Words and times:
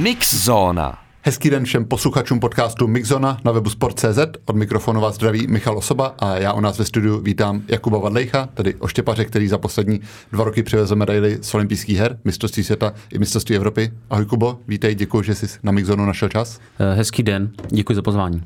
Mix 0.00 0.34
Zóna. 0.34 0.98
Hezký 1.22 1.50
den 1.50 1.64
všem 1.64 1.84
posluchačům 1.84 2.40
podcastu 2.40 2.88
Mixzona 2.88 3.40
na 3.44 3.52
webu 3.52 3.70
Sport.cz. 3.70 4.18
Od 4.44 4.56
mikrofonu 4.56 5.00
vás 5.00 5.14
zdraví 5.14 5.46
Michal 5.46 5.78
Osoba 5.78 6.14
a 6.18 6.36
já 6.36 6.52
u 6.52 6.60
nás 6.60 6.78
ve 6.78 6.84
studiu 6.84 7.20
vítám 7.20 7.62
Jakuba 7.68 7.98
Vadlejcha, 7.98 8.48
tedy 8.54 8.74
oštěpaře, 8.74 9.24
který 9.24 9.48
za 9.48 9.58
poslední 9.58 10.00
dva 10.32 10.44
roky 10.44 10.62
přivezl 10.62 10.96
medaily 10.96 11.38
z 11.42 11.54
olympijských 11.54 11.98
her, 11.98 12.18
mistrovství 12.24 12.64
světa 12.64 12.92
i 13.12 13.18
mistrovství 13.18 13.56
Evropy. 13.56 13.92
Ahoj 14.10 14.26
Kubo, 14.26 14.58
vítej, 14.68 14.94
děkuji, 14.94 15.22
že 15.22 15.34
jsi 15.34 15.46
na 15.62 15.72
Mixzonu 15.72 16.06
našel 16.06 16.28
čas. 16.28 16.60
Hezký 16.94 17.22
den, 17.22 17.50
děkuji 17.68 17.94
za 17.94 18.02
pozvání. 18.02 18.42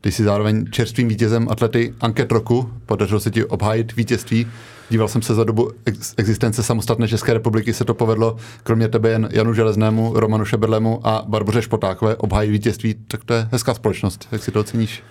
Ty 0.00 0.12
jsi 0.12 0.24
zároveň 0.24 0.66
čerstvým 0.70 1.08
vítězem 1.08 1.48
atlety 1.50 1.94
Anket 2.00 2.32
roku, 2.32 2.70
podařilo 2.86 3.20
se 3.20 3.30
ti 3.30 3.44
obhájit 3.44 3.96
vítězství. 3.96 4.46
Díval 4.92 5.08
jsem 5.08 5.22
se 5.22 5.34
za 5.34 5.44
dobu 5.44 5.70
ex- 5.84 6.14
existence 6.16 6.62
samostatné 6.62 7.08
České 7.08 7.32
republiky, 7.34 7.74
se 7.74 7.84
to 7.84 7.94
povedlo, 7.94 8.36
kromě 8.62 8.88
tebe 8.88 9.10
jen 9.10 9.28
Janu 9.32 9.54
Železnému, 9.54 10.12
Romanu 10.14 10.44
Šeberlému 10.44 11.00
a 11.06 11.24
Barboře 11.28 11.62
Špotákové 11.62 12.16
obhájit 12.16 12.50
vítězství, 12.50 12.94
tak 13.08 13.24
to 13.24 13.34
je 13.34 13.48
hezká 13.52 13.74
společnost. 13.74 14.28
Jak 14.32 14.44
si 14.44 14.50
to 14.50 14.60
oceníš? 14.60 15.02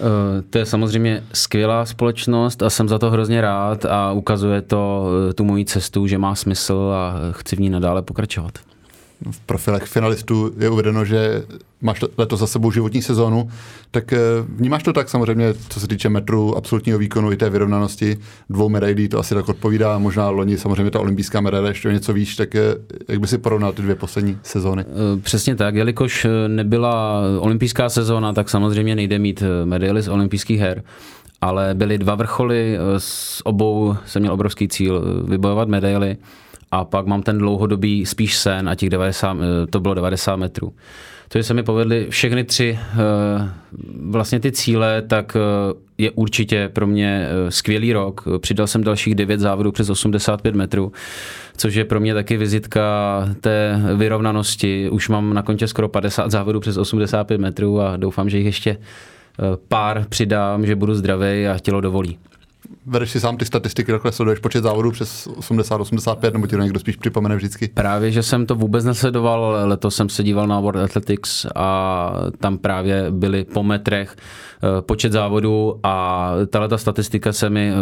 Uh, 0.00 0.06
to 0.50 0.58
je 0.58 0.66
samozřejmě 0.66 1.22
skvělá 1.32 1.86
společnost 1.86 2.62
a 2.62 2.70
jsem 2.70 2.88
za 2.88 2.98
to 2.98 3.10
hrozně 3.10 3.40
rád 3.40 3.84
a 3.84 4.12
ukazuje 4.12 4.62
to 4.62 5.06
uh, 5.26 5.32
tu 5.32 5.44
moji 5.44 5.64
cestu, 5.64 6.06
že 6.06 6.18
má 6.18 6.34
smysl 6.34 6.92
a 6.94 7.14
chci 7.30 7.56
v 7.56 7.60
ní 7.60 7.70
nadále 7.70 8.02
pokračovat 8.02 8.58
v 9.30 9.40
profilech 9.40 9.82
finalistů 9.82 10.52
je 10.58 10.70
uvedeno, 10.70 11.04
že 11.04 11.42
máš 11.82 12.04
letos 12.18 12.40
za 12.40 12.46
sebou 12.46 12.70
životní 12.70 13.02
sezónu, 13.02 13.50
tak 13.90 14.12
eh, 14.12 14.18
vnímáš 14.48 14.82
to 14.82 14.92
tak 14.92 15.08
samozřejmě, 15.08 15.54
co 15.68 15.80
se 15.80 15.88
týče 15.88 16.08
metru, 16.08 16.56
absolutního 16.56 16.98
výkonu 16.98 17.32
i 17.32 17.36
té 17.36 17.50
vyrovnanosti, 17.50 18.18
dvou 18.50 18.68
medailí, 18.68 19.08
to 19.08 19.18
asi 19.18 19.34
tak 19.34 19.48
odpovídá, 19.48 19.98
možná 19.98 20.30
loni 20.30 20.58
samozřejmě 20.58 20.90
ta 20.90 21.00
olympijská 21.00 21.40
medaile 21.40 21.70
ještě 21.70 21.92
něco 21.92 22.12
víš, 22.12 22.36
tak 22.36 22.54
eh, 22.54 22.74
jak 23.08 23.20
by 23.20 23.26
si 23.26 23.38
porovnal 23.38 23.72
ty 23.72 23.82
dvě 23.82 23.94
poslední 23.94 24.38
sezóny? 24.42 24.84
Eh, 24.88 25.20
přesně 25.20 25.56
tak, 25.56 25.74
jelikož 25.74 26.26
nebyla 26.48 27.22
olympijská 27.38 27.88
sezóna, 27.88 28.32
tak 28.32 28.50
samozřejmě 28.50 28.96
nejde 28.96 29.18
mít 29.18 29.42
medaily 29.64 30.02
z 30.02 30.08
olympijských 30.08 30.60
her, 30.60 30.82
ale 31.40 31.74
byly 31.74 31.98
dva 31.98 32.14
vrcholy, 32.14 32.78
s 32.98 33.46
obou 33.46 33.96
jsem 34.06 34.22
měl 34.22 34.32
obrovský 34.32 34.68
cíl 34.68 35.22
vybojovat 35.24 35.68
medaily 35.68 36.16
a 36.70 36.84
pak 36.84 37.06
mám 37.06 37.22
ten 37.22 37.38
dlouhodobý 37.38 38.06
spíš 38.06 38.36
sen 38.36 38.68
a 38.68 38.74
těch 38.74 38.90
90, 38.90 39.36
eh, 39.40 39.66
to 39.66 39.80
bylo 39.80 39.94
90 39.94 40.36
metrů. 40.36 40.72
To, 41.28 41.38
že 41.38 41.42
se 41.42 41.54
mi 41.54 41.62
povedly 41.62 42.06
všechny 42.10 42.44
tři 42.44 42.78
eh, 42.78 42.96
vlastně 44.00 44.40
ty 44.40 44.52
cíle, 44.52 45.02
tak 45.02 45.36
eh, 45.36 45.74
je 45.98 46.10
určitě 46.10 46.70
pro 46.72 46.86
mě 46.86 47.28
skvělý 47.48 47.92
rok. 47.92 48.24
Přidal 48.38 48.66
jsem 48.66 48.84
dalších 48.84 49.14
9 49.14 49.40
závodů 49.40 49.72
přes 49.72 49.90
85 49.90 50.54
metrů, 50.54 50.92
což 51.56 51.74
je 51.74 51.84
pro 51.84 52.00
mě 52.00 52.14
taky 52.14 52.36
vizitka 52.36 52.82
té 53.40 53.82
vyrovnanosti. 53.96 54.90
Už 54.90 55.08
mám 55.08 55.34
na 55.34 55.42
kontě 55.42 55.68
skoro 55.68 55.88
50 55.88 56.30
závodů 56.30 56.60
přes 56.60 56.76
85 56.76 57.40
metrů 57.40 57.80
a 57.80 57.96
doufám, 57.96 58.30
že 58.30 58.36
jich 58.36 58.46
ještě 58.46 58.76
pár 59.68 60.06
přidám, 60.08 60.66
že 60.66 60.76
budu 60.76 60.94
zdravý 60.94 61.46
a 61.46 61.58
tělo 61.58 61.80
dovolí 61.80 62.18
vedeš 62.86 63.10
si 63.10 63.20
sám 63.20 63.36
ty 63.36 63.44
statistiky, 63.44 63.92
takhle 63.92 64.12
sleduješ 64.12 64.38
počet 64.38 64.62
závodů 64.62 64.90
přes 64.90 65.28
80-85, 65.28 66.32
nebo 66.32 66.46
ti 66.46 66.56
to 66.56 66.62
někdo 66.62 66.80
spíš 66.80 66.96
připomene 66.96 67.36
vždycky? 67.36 67.68
Právě, 67.74 68.12
že 68.12 68.22
jsem 68.22 68.46
to 68.46 68.54
vůbec 68.54 68.84
nesledoval, 68.84 69.56
letos 69.64 69.96
jsem 69.96 70.08
se 70.08 70.22
díval 70.22 70.46
na 70.46 70.60
World 70.60 70.84
Athletics 70.84 71.46
a 71.54 72.12
tam 72.38 72.58
právě 72.58 73.06
byly 73.10 73.44
po 73.44 73.62
metrech 73.62 74.16
eh, 74.16 74.82
počet 74.82 75.12
závodů 75.12 75.80
a 75.82 76.30
tahle 76.50 76.68
ta 76.68 76.78
statistika 76.78 77.32
se 77.32 77.50
mi 77.50 77.72
eh, 77.72 77.74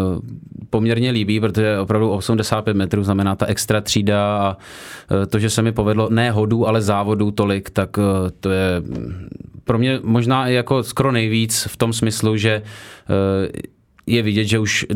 poměrně 0.71 1.11
líbí, 1.11 1.41
protože 1.41 1.79
opravdu 1.79 2.11
85 2.11 2.75
metrů 2.75 3.05
znamená 3.05 3.37
ta 3.37 3.47
extra 3.47 3.81
třída 3.81 4.39
a 4.39 4.57
eh, 5.23 5.27
to, 5.27 5.39
že 5.39 5.51
se 5.51 5.63
mi 5.63 5.73
povedlo 5.73 6.09
ne 6.11 6.31
hodů, 6.31 6.69
ale 6.69 6.83
závodů 6.83 7.31
tolik, 7.31 7.71
tak 7.71 7.99
to 8.41 8.51
je 8.51 8.83
pro 9.65 9.79
mě 9.79 10.01
možná 10.03 10.49
i 10.49 10.55
jako 10.55 10.83
skoro 10.83 11.13
nejvíc 11.13 11.67
v 11.71 11.77
tom 11.77 11.93
smyslu, 11.93 12.37
že 12.37 12.63
je 14.09 14.23
vidět, 14.23 14.45
že 14.45 14.59
už 14.59 14.87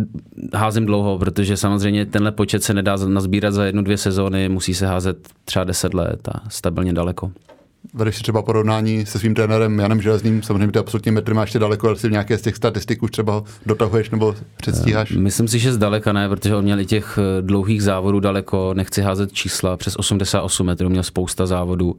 házím 0.54 0.86
dlouho, 0.86 1.18
protože 1.18 1.56
samozřejmě 1.56 2.06
tenhle 2.06 2.32
počet 2.32 2.62
se 2.62 2.74
nedá 2.74 2.96
nazbírat 2.96 3.54
za 3.54 3.64
jednu, 3.64 3.82
dvě 3.82 3.96
sezóny, 3.96 4.48
musí 4.48 4.74
se 4.74 4.86
házet 4.86 5.28
třeba 5.44 5.64
deset 5.64 5.94
let 5.94 6.28
a 6.28 6.42
stabilně 6.48 6.92
daleko 6.92 7.32
vedeš 7.94 8.16
si 8.16 8.22
třeba 8.22 8.43
porovnání 8.43 9.06
se 9.06 9.19
svým 9.19 9.34
trenérem 9.34 9.78
Janem 9.78 10.03
Železným, 10.03 10.43
samozřejmě 10.43 10.72
ty 10.72 10.78
absolutně 10.78 11.12
metry 11.12 11.34
máš 11.34 11.47
ještě 11.47 11.59
daleko, 11.59 11.88
ale 11.88 11.97
si 11.97 12.09
v 12.09 12.12
nějaké 12.12 12.38
z 12.38 12.43
těch 12.43 12.56
statistik 12.56 13.03
už 13.03 13.10
třeba 13.10 13.43
dotahuješ 13.66 14.10
nebo 14.10 14.34
předstíháš? 14.56 15.10
Myslím 15.10 15.48
si, 15.48 15.59
že 15.59 15.72
zdaleka 15.72 16.12
ne, 16.12 16.28
protože 16.28 16.56
on 16.56 16.65
měl 16.65 16.81
i 16.81 16.87
těch 16.87 17.19
eh, 17.19 17.43
dlouhých 17.43 17.82
závodů 17.82 18.20
daleko, 18.20 18.75
nechci 18.75 19.03
házet 19.03 19.32
čísla, 19.32 19.76
přes 19.76 19.97
88 19.97 20.66
metrů 20.66 20.88
měl 20.88 21.03
spousta 21.03 21.47
závodů, 21.47 21.97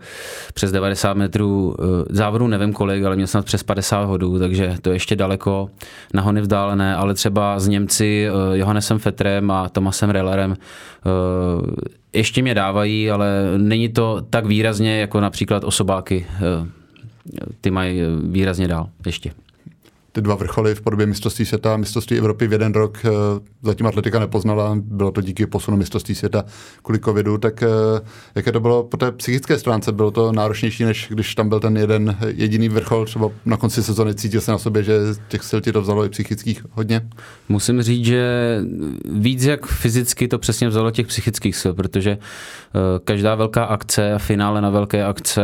přes 0.54 0.72
90 0.72 1.14
metrů 1.14 1.76
eh, 1.80 1.84
závodů 2.10 2.48
nevím 2.48 2.74
kolik, 2.74 3.04
ale 3.04 3.16
měl 3.16 3.28
snad 3.28 3.46
přes 3.46 3.64
50 3.64 4.04
hodů, 4.04 4.40
takže 4.40 4.76
to 4.82 4.90
je 4.90 4.96
ještě 4.96 5.16
daleko. 5.16 5.70
Na 6.14 6.22
hony 6.22 6.42
vzdálené, 6.42 6.96
ale 6.96 7.14
třeba 7.14 7.60
s 7.60 7.68
Němci 7.68 8.28
eh, 8.28 8.58
Johannesem 8.58 9.00
Fetrem 9.00 9.52
a 9.52 9.70
Tomasem 9.70 10.10
Rellerem 10.10 10.56
ještě 12.14 12.42
mě 12.42 12.54
dávají, 12.54 13.12
ale 13.12 13.28
není 13.58 13.90
to 13.90 14.22
tak 14.30 14.46
výrazně 14.46 15.00
jako 15.00 15.20
například 15.20 15.64
osobáky. 15.64 16.26
Eh, 16.30 16.68
ty 17.62 17.72
mají 17.72 18.02
výrazně 18.24 18.68
dál 18.68 18.90
ještě 19.06 19.32
ty 20.14 20.22
dva 20.22 20.36
vrcholy 20.36 20.76
v 20.76 20.82
podobě 20.82 21.06
mistrovství 21.06 21.46
světa 21.46 21.74
a 21.74 21.78
mistrovství 21.78 22.18
Evropy 22.18 22.48
v 22.48 22.52
jeden 22.52 22.74
rok 22.74 22.98
eh, 23.06 23.10
zatím 23.64 23.88
atletika 23.88 24.20
nepoznala, 24.20 24.78
bylo 24.82 25.12
to 25.12 25.22
díky 25.22 25.46
posunu 25.46 25.78
mistrovství 25.78 26.16
světa 26.16 26.46
kvůli 26.84 27.00
covidu, 27.00 27.38
tak 27.38 27.64
eh, 27.64 27.68
jaké 28.36 28.52
to 28.52 28.60
bylo 28.60 28.84
po 28.84 28.98
té 28.98 29.12
psychické 29.12 29.60
stránce? 29.60 29.92
Bylo 29.92 30.12
to 30.12 30.32
náročnější, 30.32 30.84
než 30.84 31.08
když 31.10 31.36
tam 31.36 31.50
byl 31.50 31.60
ten 31.60 31.78
jeden 31.78 32.18
jediný 32.28 32.70
vrchol, 32.70 33.06
třeba 33.06 33.30
na 33.46 33.58
konci 33.58 33.84
sezóny 33.84 34.16
cítil 34.16 34.42
se 34.42 34.52
na 34.52 34.58
sobě, 34.58 34.84
že 34.84 34.94
těch 35.28 35.44
sil 35.50 35.60
ti 35.62 35.72
to 35.72 35.82
vzalo 35.82 36.06
i 36.06 36.10
psychických 36.10 36.66
hodně? 36.72 37.02
Musím 37.50 37.82
říct, 37.82 38.06
že 38.06 38.60
víc 39.06 39.44
jak 39.44 39.66
fyzicky 39.66 40.28
to 40.28 40.40
přesně 40.40 40.68
vzalo 40.68 40.92
těch 40.92 41.08
psychických 41.08 41.56
sil, 41.62 41.74
protože 41.74 42.12
eh, 42.12 42.20
každá 43.04 43.36
velká 43.36 43.64
akce 43.64 44.14
a 44.14 44.18
finále 44.18 44.62
na 44.62 44.70
velké 44.70 45.06
akce 45.06 45.42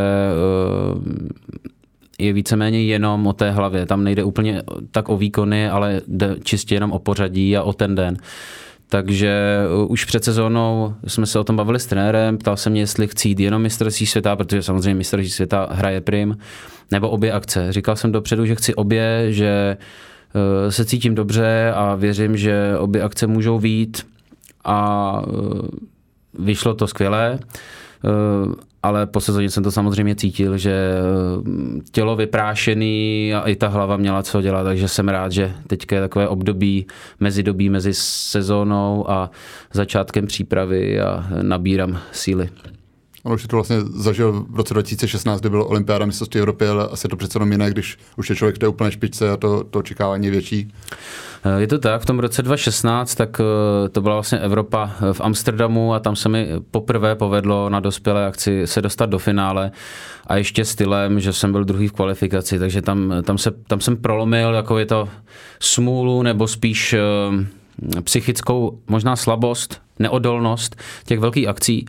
je 2.20 2.34
víceméně 2.34 2.84
jenom 2.84 3.28
o 3.28 3.34
té 3.34 3.52
hlavě. 3.52 3.86
Tam 3.86 4.04
nejde 4.04 4.24
úplně 4.24 4.64
tak 4.92 5.10
o 5.10 5.18
výkony, 5.18 5.70
ale 5.70 6.02
jde 6.08 6.36
čistě 6.44 6.76
jenom 6.76 6.92
o 6.92 7.00
pořadí 7.00 7.58
a 7.58 7.64
o 7.64 7.74
ten 7.74 7.96
den. 7.96 8.18
Takže 8.92 9.60
uh, 9.84 9.92
už 9.92 10.06
před 10.06 10.24
sezónou 10.24 10.94
jsme 11.08 11.26
se 11.26 11.40
o 11.40 11.44
tom 11.44 11.56
bavili 11.56 11.80
s 11.80 11.86
trenérem, 11.86 12.38
ptal 12.38 12.58
se 12.58 12.70
mě, 12.70 12.82
jestli 12.82 13.08
chci 13.08 13.30
jít 13.30 13.40
jenom 13.40 13.62
mistrovství 13.62 14.06
světa, 14.06 14.36
protože 14.36 14.64
samozřejmě 14.64 14.96
mistrovství 14.96 15.32
světa 15.32 15.68
hraje 15.72 16.02
prim, 16.02 16.38
nebo 16.92 17.10
obě 17.10 17.32
akce. 17.32 17.74
Říkal 17.74 17.96
jsem 17.96 18.12
dopředu, 18.12 18.46
že 18.46 18.56
chci 18.56 18.76
obě, 18.76 19.26
že 19.30 19.78
uh, 20.36 20.72
se 20.72 20.86
cítím 20.86 21.16
dobře 21.16 21.72
a 21.76 21.96
věřím, 21.96 22.38
že 22.38 22.78
obě 22.78 23.02
akce 23.02 23.28
můžou 23.28 23.60
být 23.60 24.08
a 24.64 25.22
uh, 25.28 25.62
vyšlo 26.40 26.74
to 26.74 26.88
skvěle 26.88 27.40
ale 28.84 29.06
po 29.06 29.22
sezóně 29.22 29.50
jsem 29.50 29.64
to 29.64 29.72
samozřejmě 29.72 30.16
cítil, 30.16 30.58
že 30.58 30.72
eh, 30.72 31.82
tělo 31.92 32.16
vyprášený 32.16 33.34
a 33.36 33.42
i 33.42 33.56
ta 33.56 33.68
hlava 33.68 33.98
měla 33.98 34.24
co 34.24 34.42
dělat, 34.42 34.64
takže 34.64 34.88
jsem 34.88 35.10
rád, 35.10 35.32
že 35.32 35.54
teďka 35.68 35.96
je 35.96 36.02
takové 36.02 36.28
období, 36.28 36.88
mezidobí 37.20 37.70
mezi 37.70 37.94
sezónou 37.94 39.10
a 39.10 39.32
začátkem 39.74 40.28
přípravy 40.28 41.02
a 41.02 41.28
nabírám 41.42 42.00
síly. 42.12 42.50
On 43.30 43.36
už 43.36 43.48
to 43.48 43.56
vlastně 43.56 43.82
zažil 43.82 44.46
v 44.50 44.56
roce 44.56 44.74
2016, 44.74 45.40
kdy 45.40 45.50
bylo 45.50 45.68
olympiáda 45.68 46.06
mistrovství 46.06 46.40
Evropy, 46.40 46.68
ale 46.68 46.88
asi 46.88 47.08
to 47.08 47.16
přece 47.16 47.36
jenom 47.38 47.52
jiné, 47.52 47.70
když 47.70 47.98
už 48.18 48.30
je 48.30 48.36
člověk 48.36 48.56
v 48.56 48.60
té 48.60 48.68
úplné 48.68 48.92
špičce 48.92 49.32
a 49.32 49.38
to, 49.38 49.64
to 49.64 49.80
očekávání 49.80 50.26
je 50.26 50.32
větší. 50.32 50.74
Eh, 51.44 51.62
je 51.62 51.68
to 51.68 51.80
tak, 51.80 52.02
v 52.02 52.06
tom 52.06 52.20
roce 52.20 52.42
2016, 52.42 53.16
tak 53.16 53.42
eh, 53.42 53.90
to 53.90 54.02
byla 54.02 54.16
vlastně 54.16 54.40
Evropa 54.40 54.92
eh, 54.96 55.14
v 55.14 55.22
Amsterdamu 55.22 55.94
a 55.94 56.00
tam 56.00 56.16
se 56.16 56.30
mi 56.30 56.48
poprvé 56.72 57.16
povedlo 57.16 57.70
na 57.70 57.80
dospělé 57.80 58.28
akci 58.28 58.68
se 58.68 58.82
dostat 58.82 59.06
do 59.06 59.20
finále 59.20 59.72
a 60.28 60.36
ještě 60.36 60.66
stylem, 60.66 61.20
že 61.20 61.34
jsem 61.34 61.52
byl 61.52 61.64
druhý 61.64 61.88
v 61.88 61.92
kvalifikaci, 61.92 62.60
takže 62.60 62.82
tam, 62.82 63.14
tam, 63.24 63.38
se, 63.38 63.52
tam 63.52 63.82
jsem 63.82 63.98
prolomil 63.98 64.54
jako 64.54 64.78
je 64.78 64.86
to 64.86 65.10
smůlu 65.60 66.24
nebo 66.24 66.48
spíš 66.48 66.96
psychickou 68.04 68.80
možná 68.88 69.16
slabost, 69.16 69.82
neodolnost 70.00 70.76
těch 71.06 71.20
velkých 71.20 71.48
akcí. 71.48 71.86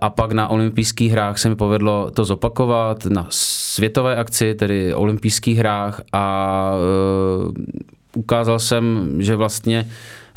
A 0.00 0.10
pak 0.10 0.32
na 0.32 0.48
olympijských 0.48 1.12
hrách 1.12 1.38
se 1.38 1.48
mi 1.48 1.56
povedlo 1.56 2.10
to 2.10 2.24
zopakovat 2.24 3.06
na 3.06 3.26
světové 3.30 4.16
akci, 4.16 4.54
tedy 4.54 4.94
olympijských 4.94 5.58
hrách 5.58 6.00
a 6.12 6.72
ukázal 8.16 8.58
jsem, 8.58 9.14
že 9.18 9.36
vlastně 9.36 9.88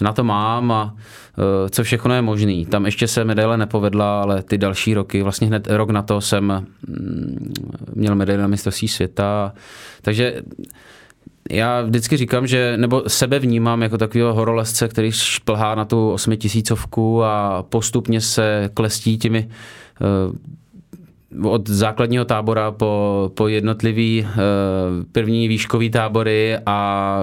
na 0.02 0.14
to 0.14 0.24
mám 0.24 0.72
a 0.72 0.96
e, 1.66 1.70
co 1.70 1.84
všechno 1.84 2.16
je 2.16 2.22
možný. 2.22 2.66
Tam 2.66 2.86
ještě 2.86 3.08
se 3.08 3.24
medaile 3.24 3.58
nepovedla, 3.58 4.22
ale 4.22 4.44
ty 4.44 4.58
další 4.58 4.94
roky, 4.94 5.24
vlastně 5.24 5.48
hned 5.48 5.68
rok 5.68 5.90
na 5.90 6.02
to 6.02 6.22
jsem 6.22 6.68
mm, 6.88 7.54
měl 7.96 8.16
medaile 8.16 8.42
na 8.42 8.48
mistrovství 8.48 8.88
světa. 8.88 9.54
Takže 10.02 10.42
já 11.50 11.82
vždycky 11.82 12.18
říkám, 12.18 12.48
že, 12.48 12.78
nebo 12.78 13.04
sebe 13.08 13.40
vnímám 13.40 13.82
jako 13.82 13.98
takového 13.98 14.34
horolezce, 14.34 14.88
který 14.88 15.12
šplhá 15.12 15.76
na 15.76 15.86
tu 15.86 16.12
osmitisícovku 16.12 17.24
a 17.24 17.64
postupně 17.70 18.22
se 18.22 18.70
klestí 18.74 19.18
těmi 19.18 19.50
e, 20.02 20.50
od 21.44 21.70
základního 21.70 22.26
tábora 22.26 22.72
po, 22.72 23.32
po 23.34 23.48
jednotlivý 23.48 24.22
uh, 24.22 24.30
první 25.12 25.48
výškový 25.48 25.90
tábory 25.90 26.58
a 26.66 27.20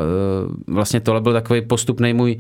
uh, 0.47 0.75
vlastně 0.75 1.01
tohle 1.01 1.21
byl 1.21 1.33
takový 1.33 1.61
postupný 1.61 2.13
můj 2.13 2.39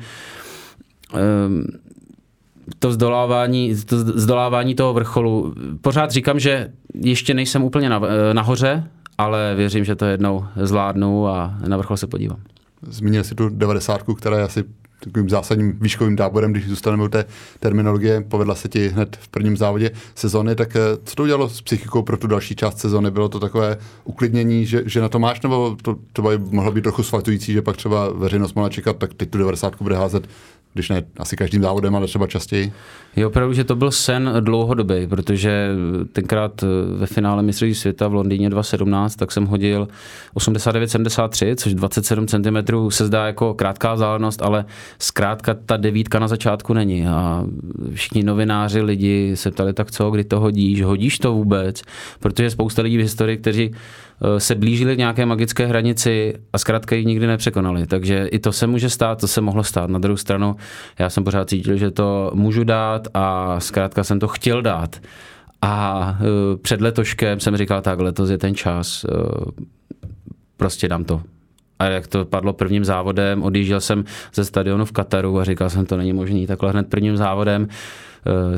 to 2.78 2.92
zdolávání, 2.92 3.74
to 3.86 3.98
zdolávání 3.98 4.74
toho 4.74 4.92
vrcholu. 4.92 5.54
Pořád 5.80 6.10
říkám, 6.10 6.40
že 6.40 6.72
ještě 6.94 7.34
nejsem 7.34 7.62
úplně 7.62 7.88
na, 7.88 8.00
nahoře, 8.32 8.84
ale 9.18 9.54
věřím, 9.54 9.84
že 9.84 9.96
to 9.96 10.04
jednou 10.04 10.46
zvládnu 10.56 11.28
a 11.28 11.54
na 11.68 11.76
vrchol 11.76 11.96
se 11.96 12.06
podívám. 12.06 12.40
Zmínil 12.82 13.24
si 13.24 13.34
tu 13.34 13.48
90, 13.48 14.02
která 14.18 14.38
je 14.38 14.44
asi 14.44 14.64
takovým 15.04 15.30
zásadním 15.30 15.78
výškovým 15.80 16.16
táborem, 16.16 16.52
když 16.52 16.68
zůstaneme 16.68 17.04
u 17.04 17.08
té 17.08 17.24
terminologie, 17.60 18.24
povedla 18.28 18.54
se 18.54 18.68
ti 18.68 18.88
hned 18.88 19.16
v 19.20 19.28
prvním 19.28 19.56
závodě 19.56 19.90
sezony, 20.14 20.54
tak 20.54 20.76
eh, 20.76 20.80
co 21.04 21.14
to 21.16 21.22
udělalo 21.22 21.48
s 21.48 21.62
psychikou 21.62 22.02
pro 22.02 22.16
tu 22.16 22.26
další 22.26 22.56
část 22.56 22.78
sezony? 22.78 23.10
Bylo 23.10 23.28
to 23.28 23.40
takové 23.40 23.78
uklidnění, 24.04 24.66
že, 24.66 24.82
že 24.86 25.00
na 25.00 25.08
to 25.08 25.18
máš, 25.18 25.40
nebo 25.40 25.76
to 25.82 25.96
třeba 26.12 26.30
mohlo 26.50 26.72
být 26.72 26.82
trochu 26.82 27.02
svazující, 27.02 27.52
že 27.52 27.62
pak 27.62 27.76
třeba 27.76 28.12
veřejnost 28.12 28.54
mohla 28.54 28.70
čekat, 28.70 28.96
tak 28.96 29.14
teď 29.14 29.30
tu 29.30 29.38
90 29.38 29.74
bude 29.80 29.96
házet 29.96 30.28
když 30.76 30.88
ne 30.88 31.02
asi 31.18 31.36
každým 31.36 31.62
závodem, 31.62 31.96
ale 31.96 32.06
třeba 32.06 32.26
častěji? 32.26 32.72
Je 33.16 33.26
opravdu, 33.26 33.54
že 33.54 33.64
to 33.64 33.76
byl 33.76 33.90
sen 33.90 34.32
dlouhodobý, 34.40 35.06
protože 35.06 35.68
tenkrát 36.12 36.64
ve 36.96 37.06
finále 37.06 37.42
mistrovství 37.42 37.74
světa 37.74 38.08
v 38.08 38.14
Londýně 38.14 38.50
2017, 38.50 39.16
tak 39.16 39.32
jsem 39.32 39.46
hodil 39.46 39.88
89,73, 40.34 41.54
což 41.56 41.74
27 41.74 42.26
cm 42.26 42.88
se 42.88 43.06
zdá 43.06 43.26
jako 43.26 43.54
krátká 43.54 43.94
vzdálenost, 43.94 44.42
ale 44.42 44.64
zkrátka 44.98 45.54
ta 45.54 45.76
devítka 45.76 46.18
na 46.18 46.28
začátku 46.28 46.74
není. 46.74 47.06
A 47.06 47.44
všichni 47.94 48.22
novináři, 48.22 48.80
lidi 48.80 49.32
se 49.34 49.50
ptali, 49.50 49.72
tak 49.72 49.90
co, 49.90 50.10
kdy 50.10 50.24
to 50.24 50.40
hodíš, 50.40 50.82
hodíš 50.82 51.18
to 51.18 51.32
vůbec? 51.32 51.82
Protože 52.20 52.50
spousta 52.50 52.82
lidí 52.82 52.96
v 52.96 53.00
historii, 53.00 53.36
kteří 53.36 53.74
Eh, 54.22 54.40
se 54.40 54.54
blížili 54.54 54.94
k 54.94 54.98
nějaké 54.98 55.26
magické 55.26 55.66
hranici 55.66 56.34
a 56.52 56.58
zkrátka 56.58 56.96
ji 56.96 57.04
nikdy 57.04 57.26
nepřekonali. 57.26 57.86
Takže 57.86 58.26
i 58.26 58.38
to 58.38 58.52
se 58.52 58.66
může 58.66 58.90
stát, 58.90 59.20
to 59.20 59.28
se 59.28 59.40
mohlo 59.40 59.64
stát. 59.64 59.90
Na 59.90 59.98
druhou 59.98 60.16
stranu, 60.16 60.56
já 60.98 61.10
jsem 61.10 61.24
pořád 61.24 61.48
cítil, 61.48 61.76
že 61.76 61.90
to 61.90 62.30
můžu 62.34 62.64
dát 62.64 63.08
a 63.14 63.60
zkrátka 63.60 64.04
jsem 64.04 64.20
to 64.20 64.28
chtěl 64.28 64.62
dát. 64.62 65.00
A 65.62 66.18
eh, 66.20 66.56
před 66.56 66.80
letoškem 66.80 67.40
jsem 67.40 67.56
říkal, 67.56 67.82
tak 67.82 68.00
letos 68.00 68.30
je 68.30 68.38
ten 68.38 68.54
čas, 68.54 69.04
eh, 69.04 69.50
prostě 70.56 70.88
dám 70.88 71.04
to. 71.04 71.22
A 71.78 71.84
jak 71.84 72.06
to 72.06 72.24
padlo 72.24 72.52
prvním 72.52 72.84
závodem, 72.84 73.42
odjížděl 73.42 73.80
jsem 73.80 74.04
ze 74.34 74.44
stadionu 74.44 74.84
v 74.84 74.92
Kataru 74.92 75.38
a 75.38 75.44
říkal 75.44 75.70
jsem, 75.70 75.86
to 75.86 75.96
není 75.96 76.12
možný, 76.12 76.46
takhle 76.46 76.70
hned 76.70 76.86
prvním 76.86 77.16
závodem. 77.16 77.68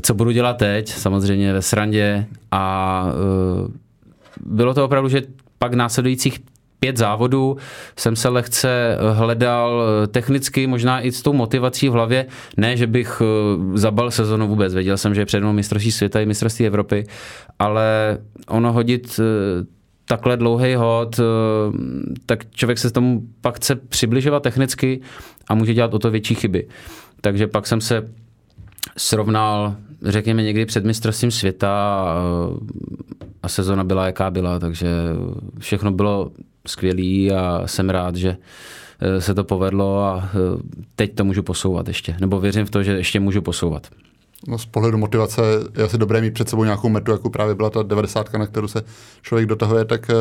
Co 0.02 0.14
budu 0.14 0.30
dělat 0.30 0.56
teď? 0.56 0.88
Samozřejmě 0.88 1.52
ve 1.52 1.62
srandě 1.62 2.26
a 2.50 3.06
bylo 4.40 4.74
to 4.74 4.84
opravdu, 4.84 5.08
že 5.08 5.22
pak 5.58 5.74
následujících 5.74 6.40
pět 6.80 6.96
závodů 6.96 7.56
jsem 7.96 8.16
se 8.16 8.28
lehce 8.28 8.98
hledal 9.12 9.82
technicky, 10.10 10.66
možná 10.66 11.00
i 11.00 11.12
s 11.12 11.22
tou 11.22 11.32
motivací 11.32 11.88
v 11.88 11.92
hlavě. 11.92 12.26
Ne, 12.56 12.76
že 12.76 12.86
bych 12.86 13.22
eh, 13.22 13.78
zabal 13.78 14.10
sezonu 14.10 14.48
vůbec, 14.48 14.74
věděl 14.74 14.96
jsem, 14.96 15.14
že 15.14 15.20
je 15.20 15.26
před 15.26 15.40
mnou 15.40 15.52
mistrovství 15.52 15.92
světa 15.92 16.20
i 16.20 16.26
mistrovství 16.26 16.66
Evropy, 16.66 17.06
ale 17.58 18.18
ono 18.48 18.72
hodit 18.72 19.20
eh, 19.20 19.77
takhle 20.08 20.36
dlouhý 20.36 20.74
hod, 20.74 21.18
eh, 21.18 21.22
tak 22.26 22.50
člověk 22.50 22.78
se 22.78 22.90
tomu 22.90 23.22
pak 23.40 23.56
chce 23.56 23.74
přibližovat 23.76 24.42
technicky 24.42 25.00
a 25.48 25.54
může 25.54 25.74
dělat 25.74 25.94
o 25.94 25.98
to 25.98 26.10
větší 26.10 26.34
chyby. 26.34 26.68
Takže 27.20 27.46
pak 27.46 27.66
jsem 27.66 27.80
se 27.80 28.08
srovnal, 28.96 29.76
řekněme 30.02 30.42
někdy 30.42 30.66
před 30.66 30.84
mistrovstvím 30.84 31.30
světa 31.30 32.04
a 33.42 33.48
sezona 33.48 33.84
byla, 33.84 34.06
jaká 34.06 34.30
byla, 34.30 34.58
takže 34.58 34.88
všechno 35.58 35.92
bylo 35.92 36.30
skvělé 36.66 37.36
a 37.40 37.62
jsem 37.66 37.90
rád, 37.90 38.16
že 38.16 38.36
eh, 39.00 39.20
se 39.20 39.34
to 39.34 39.44
povedlo 39.44 40.04
a 40.04 40.30
eh, 40.34 40.62
teď 40.96 41.14
to 41.14 41.24
můžu 41.24 41.42
posouvat 41.42 41.88
ještě. 41.88 42.16
Nebo 42.20 42.40
věřím 42.40 42.66
v 42.66 42.70
to, 42.70 42.82
že 42.82 42.92
ještě 42.92 43.20
můžu 43.20 43.42
posouvat. 43.42 43.86
No 44.46 44.58
z 44.58 44.66
pohledu 44.66 44.98
motivace 44.98 45.42
je 45.78 45.84
asi 45.84 45.98
dobré 45.98 46.20
mít 46.20 46.34
před 46.34 46.48
sebou 46.48 46.64
nějakou 46.64 46.88
metu, 46.88 47.12
jako 47.12 47.30
právě 47.30 47.54
byla 47.54 47.70
ta 47.70 47.82
90, 47.82 48.32
na 48.32 48.46
kterou 48.46 48.68
se 48.68 48.82
člověk 49.22 49.48
dotahuje, 49.48 49.84
tak 49.84 50.10
eh, 50.10 50.14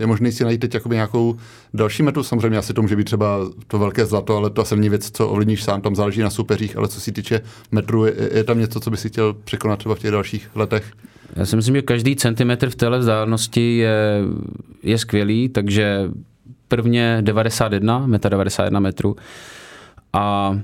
je 0.00 0.06
možné 0.06 0.32
si 0.32 0.44
najít 0.44 0.60
teď 0.60 0.74
jakoby 0.74 0.94
nějakou 0.94 1.36
další 1.74 2.02
metu. 2.02 2.22
Samozřejmě 2.22 2.58
asi 2.58 2.74
to 2.74 2.82
může 2.82 2.96
být 2.96 3.04
třeba 3.04 3.38
to 3.66 3.78
velké 3.78 4.06
zlato, 4.06 4.36
ale 4.36 4.50
to 4.50 4.62
asi 4.62 4.76
není 4.76 4.88
věc, 4.88 5.10
co 5.10 5.28
ovlivníš 5.28 5.64
sám, 5.64 5.80
tam 5.80 5.96
záleží 5.96 6.20
na 6.20 6.30
soupeřích, 6.30 6.76
ale 6.76 6.88
co 6.88 7.00
se 7.00 7.12
týče 7.12 7.40
metru, 7.72 8.04
je, 8.04 8.14
je 8.32 8.44
tam 8.44 8.58
něco, 8.58 8.80
co 8.80 8.90
by 8.90 8.96
si 8.96 9.08
chtěl 9.08 9.34
překonat 9.44 9.78
třeba 9.78 9.94
v 9.94 9.98
těch 9.98 10.10
dalších 10.10 10.50
letech? 10.54 10.92
Já 11.36 11.46
si 11.46 11.56
myslím, 11.56 11.74
že 11.74 11.82
každý 11.82 12.16
centimetr 12.16 12.70
v 12.70 12.74
téhle 12.74 12.98
vzdálenosti 12.98 13.76
je, 13.76 14.22
je 14.82 14.98
skvělý, 14.98 15.48
takže 15.48 16.10
prvně 16.68 17.18
91, 17.20 18.06
meta 18.06 18.28
91 18.28 18.80
metrů 18.80 19.16
a 20.12 20.54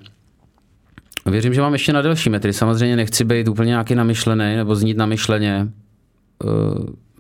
věřím, 1.27 1.55
že 1.55 1.61
mám 1.61 1.73
ještě 1.73 1.93
na 1.93 2.03
delší 2.03 2.31
metry. 2.31 2.53
Samozřejmě 2.53 2.97
nechci 2.97 3.25
být 3.25 3.49
úplně 3.49 3.69
nějaký 3.69 3.95
namyšlený 3.95 4.57
nebo 4.57 4.75
znít 4.75 4.97
namyšleně. 4.97 5.69
Eh, 6.45 6.49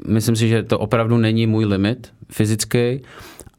myslím 0.08 0.36
si, 0.36 0.48
že 0.48 0.62
to 0.62 0.78
opravdu 0.78 1.18
není 1.18 1.46
můj 1.46 1.64
limit 1.64 2.12
fyzický 2.32 3.00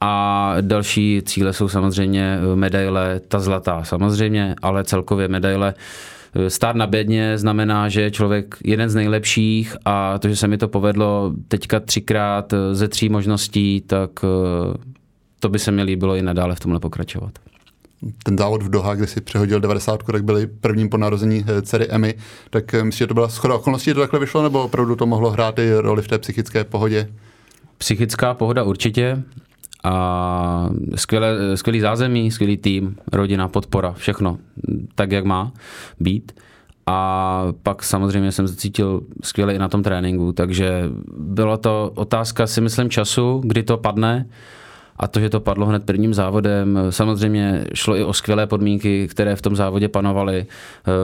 a 0.02 0.56
další 0.62 1.22
cíle 1.26 1.54
jsou 1.54 1.68
samozřejmě 1.68 2.40
medaile, 2.56 3.22
ta 3.28 3.40
zlatá 3.40 3.84
samozřejmě, 3.84 4.56
ale 4.62 4.84
celkově 4.84 5.28
medaile 5.28 5.74
Stát 6.48 6.76
na 6.76 6.88
bedně 6.88 7.38
znamená, 7.38 7.90
že 7.90 8.02
je 8.02 8.12
člověk 8.12 8.56
jeden 8.64 8.90
z 8.90 8.96
nejlepších 8.96 9.76
a 9.86 10.20
to, 10.20 10.30
že 10.30 10.36
se 10.36 10.48
mi 10.48 10.58
to 10.58 10.68
povedlo 10.68 11.34
teďka 11.48 11.80
třikrát 11.80 12.54
ze 12.72 12.88
tří 12.88 13.10
možností, 13.10 13.82
tak 13.88 14.10
eh, 14.24 14.78
to 15.40 15.50
by 15.50 15.60
se 15.60 15.72
mi 15.72 15.84
líbilo 15.84 16.16
i 16.16 16.22
nadále 16.22 16.56
v 16.56 16.60
tomhle 16.60 16.80
pokračovat. 16.80 17.32
Ten 18.24 18.38
závod 18.38 18.64
v 18.64 18.70
Doha, 18.70 18.96
kde 18.96 19.08
si 19.08 19.22
přehodil 19.22 19.60
90, 19.60 20.04
tak 20.04 20.24
byli 20.24 20.48
prvním 20.48 20.90
po 20.90 20.98
narození 20.98 21.46
eh, 21.48 21.62
dcery 21.62 21.88
Emmy, 21.90 22.14
tak 22.50 22.74
eh, 22.74 22.84
myslíš, 22.84 23.00
že 23.00 23.08
to 23.08 23.14
byla 23.14 23.30
schoda 23.30 23.56
okolností, 23.56 23.86
že 23.86 23.94
to 23.94 24.00
takhle 24.00 24.20
vyšlo, 24.20 24.44
nebo 24.44 24.64
opravdu 24.64 24.96
to 24.96 25.06
mohlo 25.06 25.30
hrát 25.30 25.60
i 25.60 25.74
roli 25.74 26.02
v 26.02 26.08
té 26.08 26.18
psychické 26.18 26.64
pohodě? 26.64 27.10
Psychická 27.78 28.34
pohoda 28.34 28.64
určitě 28.64 29.24
a 29.84 30.70
skvělé, 30.96 31.58
skvělý 31.58 31.80
zázemí, 31.80 32.32
skvělý 32.32 32.58
tým, 32.58 32.96
rodina, 33.12 33.48
podpora, 33.48 33.92
všechno 33.92 34.38
tak, 34.96 35.12
jak 35.12 35.26
má 35.26 35.52
být. 36.00 36.32
A 36.88 37.48
pak 37.64 37.84
samozřejmě 37.84 38.32
jsem 38.32 38.48
cítil 38.48 39.02
skvěle 39.24 39.56
i 39.56 39.60
na 39.60 39.68
tom 39.68 39.84
tréninku, 39.84 40.32
takže 40.32 40.84
byla 41.18 41.58
to 41.58 41.92
otázka 41.96 42.48
si 42.48 42.62
myslím 42.62 42.90
času, 42.90 43.42
kdy 43.46 43.64
to 43.64 43.78
padne 43.78 44.26
a 44.98 45.08
to, 45.08 45.20
že 45.20 45.30
to 45.30 45.40
padlo 45.40 45.66
hned 45.66 45.84
prvním 45.84 46.14
závodem, 46.14 46.80
samozřejmě 46.90 47.66
šlo 47.74 47.96
i 47.96 48.04
o 48.04 48.14
skvělé 48.14 48.48
podmínky, 48.48 49.08
které 49.08 49.36
v 49.36 49.42
tom 49.42 49.56
závodě 49.56 49.88
panovaly. 49.88 50.46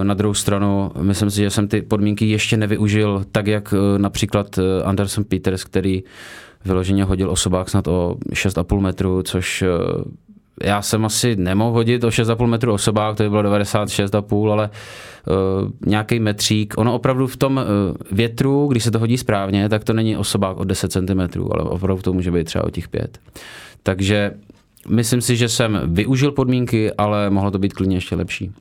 Na 0.03 0.13
druhou 0.13 0.33
stranu, 0.33 0.91
myslím 1.01 1.31
si, 1.31 1.41
že 1.41 1.50
jsem 1.50 1.67
ty 1.67 1.81
podmínky 1.81 2.25
ještě 2.25 2.57
nevyužil 2.57 3.25
tak, 3.31 3.48
jak 3.48 3.74
například 3.98 4.60
Anderson 4.83 5.24
Peters, 5.24 5.63
který 5.63 6.03
vyloženě 6.65 7.03
hodil 7.03 7.29
osobák 7.29 7.69
snad 7.69 7.88
o 7.88 8.17
6,5 8.29 8.79
metru, 8.79 9.24
což 9.24 9.62
eh, 9.62 9.67
já 10.63 10.81
jsem 10.81 11.05
asi 11.05 11.36
nemohl 11.36 11.72
hodit 11.72 12.03
o 12.03 12.08
6,5 12.08 12.48
metru 12.48 12.74
osobák, 12.74 13.17
to 13.17 13.24
by 13.24 13.29
bylo 13.29 13.43
96,5, 13.43 14.51
ale 14.51 14.70
uh, 14.70 15.70
nějaký 15.86 16.20
metřík. 16.20 16.74
Ono 16.77 16.96
opravdu 16.96 17.27
v 17.27 17.38
tom 17.38 17.58
uh, 17.58 18.17
větru, 18.17 18.67
když 18.67 18.84
se 18.84 18.91
to 18.91 19.00
hodí 19.00 19.17
správně, 19.17 19.70
tak 19.70 19.84
to 19.84 19.93
není 19.93 20.17
osobák 20.17 20.58
o 20.58 20.63
10 20.63 20.91
cm, 20.91 21.20
ale 21.51 21.63
opravdu 21.63 22.01
to 22.01 22.13
může 22.13 22.31
být 22.31 22.43
třeba 22.43 22.63
o 22.63 22.70
těch 22.70 22.88
5. 22.88 23.20
Takže 23.84 24.31
myslím 24.89 25.22
si, 25.22 25.36
že 25.36 25.50
jsem 25.50 25.81
využil 25.86 26.31
podmínky, 26.31 26.93
ale 26.93 27.29
mohlo 27.29 27.51
to 27.51 27.60
být 27.60 27.74
klidně 27.74 27.98
ještě 27.98 28.15
lepší. 28.15 28.51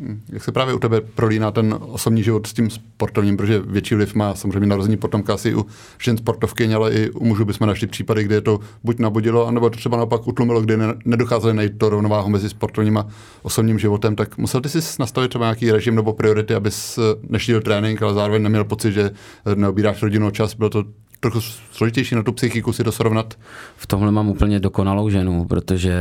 Hm, 0.00 0.20
jak 0.28 0.44
se 0.44 0.52
právě 0.52 0.74
u 0.74 0.78
tebe 0.78 1.00
prolíná 1.00 1.50
ten 1.50 1.76
osobní 1.80 2.22
život 2.22 2.46
s 2.46 2.52
tím 2.52 2.70
sportovním, 2.70 3.36
protože 3.36 3.58
větší 3.58 3.94
vliv 3.94 4.14
má 4.14 4.34
samozřejmě 4.34 4.66
narození 4.66 4.96
potomka 4.96 5.34
asi 5.34 5.54
u 5.54 5.66
žen 5.98 6.16
sportovky, 6.16 6.74
ale 6.74 6.92
i 6.92 7.10
u 7.10 7.24
mužů 7.24 7.44
bychom 7.44 7.66
našli 7.66 7.86
případy, 7.86 8.24
kdy 8.24 8.34
je 8.34 8.40
to 8.40 8.60
buď 8.84 8.98
nabudilo, 8.98 9.46
anebo 9.46 9.70
třeba 9.70 9.96
naopak 9.96 10.26
utlumilo, 10.26 10.60
kdy 10.60 10.76
nedocházeli 11.04 11.54
najít 11.54 11.78
to 11.78 11.88
rovnováhu 11.88 12.28
mezi 12.28 12.48
sportovním 12.48 12.98
a 12.98 13.06
osobním 13.42 13.78
životem. 13.78 14.16
Tak 14.16 14.38
musel 14.38 14.60
ty 14.60 14.68
si 14.68 14.78
nastavit 15.00 15.28
třeba 15.28 15.44
nějaký 15.44 15.72
režim 15.72 15.94
nebo 15.94 16.12
priority, 16.12 16.54
abys 16.54 16.98
nešídil 17.28 17.60
trénink, 17.60 18.02
ale 18.02 18.14
zároveň 18.14 18.42
neměl 18.42 18.64
pocit, 18.64 18.92
že 18.92 19.10
neobíráš 19.54 20.02
rodinu 20.02 20.30
čas. 20.30 20.54
Bylo 20.54 20.70
to 20.70 20.84
trochu 21.20 21.40
složitější 21.72 22.14
na 22.14 22.22
tu 22.22 22.32
psychiku 22.32 22.72
si 22.72 22.84
to 22.84 22.92
srovnat? 22.92 23.34
V 23.76 23.86
tomhle 23.86 24.12
mám 24.12 24.28
úplně 24.28 24.60
dokonalou 24.60 25.08
ženu, 25.08 25.44
protože 25.44 25.94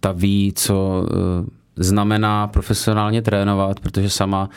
ta 0.00 0.12
ví, 0.12 0.52
co 0.56 1.06
znamená 1.76 2.46
profesionálně 2.46 3.22
trénovat, 3.22 3.80
protože 3.80 4.10
sama 4.10 4.48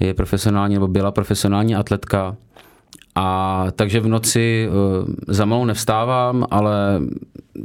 je 0.00 0.14
profesionální 0.14 0.74
nebo 0.74 0.88
byla 0.88 1.10
profesionální 1.10 1.76
atletka. 1.76 2.36
A 3.14 3.66
takže 3.76 4.00
v 4.00 4.08
noci 4.08 4.68
uh, 4.68 5.14
za 5.28 5.44
malou 5.44 5.64
nevstávám, 5.64 6.46
ale 6.50 7.00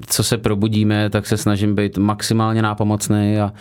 co 0.08 0.24
se 0.24 0.38
probudíme, 0.38 1.10
tak 1.10 1.28
se 1.28 1.38
snažím 1.38 1.76
být 1.76 1.98
maximálně 1.98 2.62
nápomocný 2.62 3.40
a 3.40 3.54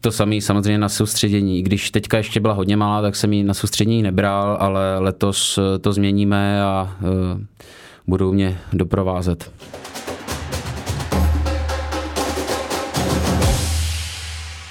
To 0.00 0.12
samé 0.12 0.40
samozřejmě 0.40 0.78
na 0.78 0.88
soustředění. 0.88 1.62
Když 1.62 1.90
teďka 1.90 2.16
ještě 2.16 2.40
byla 2.40 2.54
hodně 2.54 2.76
malá, 2.76 3.02
tak 3.02 3.16
jsem 3.16 3.32
ji 3.32 3.44
na 3.44 3.54
soustředění 3.54 4.02
nebral, 4.02 4.56
ale 4.60 4.98
letos 4.98 5.58
to 5.80 5.92
změníme 5.92 6.62
a 6.62 6.96
budou 8.06 8.32
mě 8.32 8.58
doprovázet. 8.72 9.50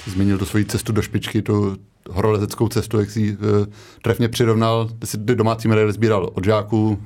Zmínil 0.06 0.38
tu 0.38 0.44
svoji 0.44 0.64
cestu 0.64 0.92
do 0.92 1.02
špičky, 1.02 1.42
tu 1.42 1.76
horolezeckou 2.10 2.68
cestu, 2.68 2.98
jak 2.98 3.10
si 3.10 3.36
uh, 3.36 3.66
trefně 4.02 4.28
přirovnal, 4.28 4.88
ty 4.98 5.06
si 5.06 5.18
domácí 5.18 5.68
medaile 5.68 5.92
sbíral 5.92 6.30
od 6.34 6.44
žáků, 6.44 6.98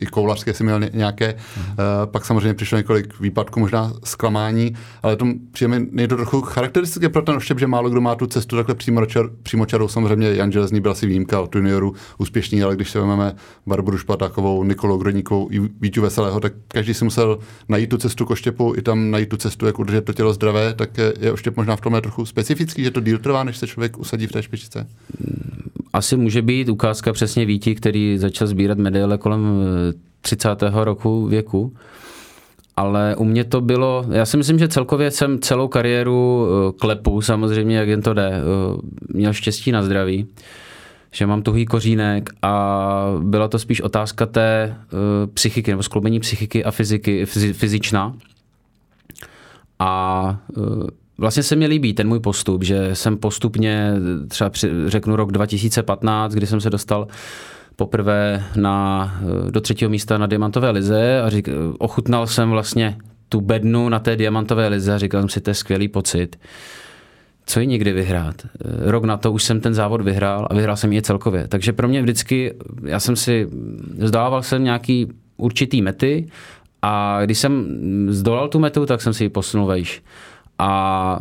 i 0.00 0.06
koulařské 0.06 0.54
si 0.54 0.64
měl 0.64 0.80
nějaké. 0.92 1.34
Uh, 1.34 1.74
pak 2.04 2.24
samozřejmě 2.24 2.54
přišlo 2.54 2.78
několik 2.78 3.20
výpadků, 3.20 3.60
možná 3.60 3.92
zklamání, 4.04 4.74
ale 5.02 5.16
to 5.16 5.26
přijeme 5.52 5.80
je 5.92 6.08
to 6.08 6.16
trochu 6.16 6.40
charakteristické 6.40 7.08
pro 7.08 7.22
ten 7.22 7.36
oštěp, 7.36 7.58
že 7.58 7.66
málo 7.66 7.90
kdo 7.90 8.00
má 8.00 8.14
tu 8.14 8.26
cestu 8.26 8.56
takhle 8.56 8.74
přímo, 8.74 9.06
čar, 9.06 9.30
přímo 9.42 9.66
čarou. 9.66 9.88
Samozřejmě 9.88 10.34
Jan 10.34 10.52
Železný 10.52 10.80
byl 10.80 10.90
asi 10.90 11.06
výjimka 11.06 11.40
od 11.40 11.54
junioru 11.54 11.94
úspěšný, 12.18 12.62
ale 12.62 12.76
když 12.76 12.90
se 12.90 12.98
vezmeme 12.98 13.34
Barboru 13.66 13.98
Špatákovou, 13.98 14.64
Nikolou 14.64 14.98
Grodníkovou 14.98 15.48
i 15.50 15.60
Vítu 15.80 16.02
Veselého, 16.02 16.40
tak 16.40 16.52
každý 16.68 16.94
si 16.94 17.04
musel 17.04 17.38
najít 17.68 17.90
tu 17.90 17.98
cestu 17.98 18.26
k 18.26 18.30
oštěpu, 18.30 18.74
i 18.76 18.82
tam 18.82 19.10
najít 19.10 19.28
tu 19.28 19.36
cestu, 19.36 19.66
jak 19.66 19.78
udržet 19.78 20.04
to 20.04 20.12
tělo 20.12 20.32
zdravé, 20.32 20.74
tak 20.74 20.98
je 21.20 21.32
oštěp 21.32 21.56
možná 21.56 21.76
v 21.76 21.80
tomhle 21.80 22.00
trochu 22.00 22.26
specifický, 22.26 22.84
že 22.84 22.90
to 22.90 23.00
díl 23.00 23.18
trvá, 23.18 23.44
než 23.44 23.56
se 23.56 23.66
člověk 23.66 23.98
usadí 23.98 24.26
v 24.26 24.32
té 24.32 24.42
špičce 24.42 24.86
asi 25.92 26.16
může 26.16 26.42
být 26.42 26.68
ukázka 26.68 27.12
přesně 27.12 27.46
Víti, 27.46 27.74
který 27.74 28.18
začal 28.18 28.46
sbírat 28.46 28.78
medaile 28.78 29.18
kolem 29.18 29.64
30. 30.20 30.62
Eh, 30.62 30.84
roku 30.84 31.26
věku. 31.26 31.74
Ale 32.76 33.16
u 33.16 33.24
mě 33.24 33.44
to 33.44 33.60
bylo, 33.60 34.06
já 34.10 34.26
si 34.26 34.36
myslím, 34.36 34.58
že 34.58 34.68
celkově 34.68 35.10
jsem 35.10 35.38
celou 35.38 35.68
kariéru 35.68 36.46
eh, 36.46 36.72
klepu, 36.80 37.20
samozřejmě, 37.20 37.76
jak 37.76 37.88
jen 37.88 38.02
to 38.02 38.14
jde, 38.14 38.32
eh, 38.32 38.40
měl 39.08 39.32
štěstí 39.32 39.72
na 39.72 39.82
zdraví, 39.82 40.26
že 41.10 41.26
mám 41.26 41.42
tuhý 41.42 41.66
kořínek 41.66 42.30
a 42.42 43.04
byla 43.20 43.48
to 43.48 43.58
spíš 43.58 43.80
otázka 43.80 44.26
té 44.26 44.76
psychiky, 45.34 45.70
nebo 45.70 45.82
skloubení 45.82 46.20
psychiky 46.20 46.64
a 46.64 46.70
fyziky, 46.70 47.26
fyzična. 47.52 48.16
A 49.78 50.40
Vlastně 51.18 51.42
se 51.42 51.56
mi 51.56 51.66
líbí 51.66 51.94
ten 51.94 52.08
můj 52.08 52.20
postup, 52.20 52.62
že 52.62 52.94
jsem 52.94 53.16
postupně, 53.16 53.92
třeba 54.28 54.50
při, 54.50 54.70
řeknu 54.86 55.16
rok 55.16 55.32
2015, 55.32 56.32
kdy 56.32 56.46
jsem 56.46 56.60
se 56.60 56.70
dostal 56.70 57.06
poprvé 57.76 58.44
na, 58.56 59.14
do 59.50 59.60
třetího 59.60 59.90
místa 59.90 60.18
na 60.18 60.26
Diamantové 60.26 60.70
lize 60.70 61.20
a 61.20 61.30
řík, 61.30 61.48
ochutnal 61.78 62.26
jsem 62.26 62.50
vlastně 62.50 62.96
tu 63.28 63.40
bednu 63.40 63.88
na 63.88 63.98
té 63.98 64.16
Diamantové 64.16 64.68
lize 64.68 64.94
a 64.94 64.98
říkal 64.98 65.20
jsem 65.20 65.28
si, 65.28 65.40
to 65.40 65.50
je 65.50 65.54
skvělý 65.54 65.88
pocit. 65.88 66.36
Co 67.46 67.60
ji 67.60 67.66
nikdy 67.66 67.92
vyhrát? 67.92 68.34
Rok 68.80 69.04
na 69.04 69.16
to 69.16 69.32
už 69.32 69.42
jsem 69.42 69.60
ten 69.60 69.74
závod 69.74 70.00
vyhrál 70.00 70.48
a 70.50 70.54
vyhrál 70.54 70.76
jsem 70.76 70.92
ji 70.92 71.02
celkově. 71.02 71.48
Takže 71.48 71.72
pro 71.72 71.88
mě 71.88 72.02
vždycky, 72.02 72.54
já 72.84 73.00
jsem 73.00 73.16
si, 73.16 73.48
zdával 73.98 74.42
jsem 74.42 74.64
nějaký 74.64 75.08
určitý 75.36 75.82
mety 75.82 76.28
a 76.82 77.20
když 77.24 77.38
jsem 77.38 77.66
zdolal 78.08 78.48
tu 78.48 78.58
metu, 78.58 78.86
tak 78.86 79.02
jsem 79.02 79.14
si 79.14 79.24
ji 79.24 79.28
posunul 79.28 79.66
vejš. 79.66 80.02
A 80.58 81.20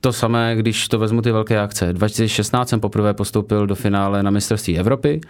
to 0.00 0.12
samé, 0.12 0.56
když 0.56 0.88
to 0.88 0.98
vezmu 0.98 1.22
ty 1.22 1.32
velké 1.32 1.60
akce. 1.60 1.92
2016 1.92 2.68
jsem 2.68 2.80
poprvé 2.80 3.14
postoupil 3.14 3.66
do 3.66 3.74
finále 3.74 4.22
na 4.22 4.30
mistrovství 4.30 4.78
Evropy. 4.78 5.20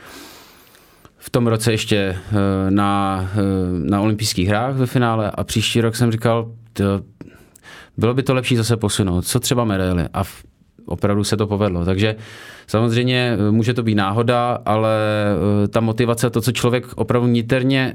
V 1.19 1.31
tom 1.31 1.47
roce 1.47 1.73
ještě 1.73 1.97
eh, 1.97 2.71
na, 2.71 3.21
eh, 3.35 3.39
na 3.91 4.01
olympijských 4.01 4.49
hrách 4.49 4.75
ve 4.75 4.87
finále 4.87 5.31
a 5.31 5.45
příští 5.45 5.81
rok 5.81 5.97
jsem 5.97 6.13
říkal, 6.13 6.53
bylo 7.97 8.15
by 8.15 8.23
to 8.23 8.35
lepší 8.35 8.57
zase 8.57 8.77
posunout. 8.77 9.27
Co 9.27 9.41
třeba 9.41 9.65
medaily? 9.65 10.09
A 10.13 10.25
v, 10.25 10.45
opravdu 10.87 11.25
se 11.25 11.37
to 11.37 11.47
povedlo. 11.47 11.85
Takže 11.85 12.17
samozřejmě 12.67 13.37
eh, 13.39 13.51
může 13.51 13.75
to 13.75 13.83
být 13.83 13.95
náhoda, 13.95 14.59
ale 14.67 14.91
ta 15.69 15.81
motivace, 15.81 16.31
to, 16.31 16.41
co 16.41 16.53
člověk 16.53 16.87
opravdu 16.97 17.29
niterně 17.29 17.95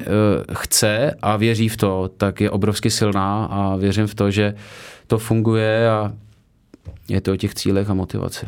chce 0.54 1.16
a 1.22 1.38
věří 1.38 1.70
v 1.70 1.78
to, 1.78 2.10
tak 2.18 2.42
je 2.42 2.50
obrovsky 2.50 2.90
silná 2.90 3.46
a 3.46 3.76
věřím 3.76 4.08
v 4.08 4.16
to, 4.16 4.32
že 4.32 4.54
to 5.08 5.18
funguje 5.18 5.90
a 5.90 6.14
je 7.10 7.22
to 7.22 7.34
o 7.34 7.36
těch 7.36 7.56
cílech 7.56 7.90
a 7.90 7.94
motivaci. 7.94 8.46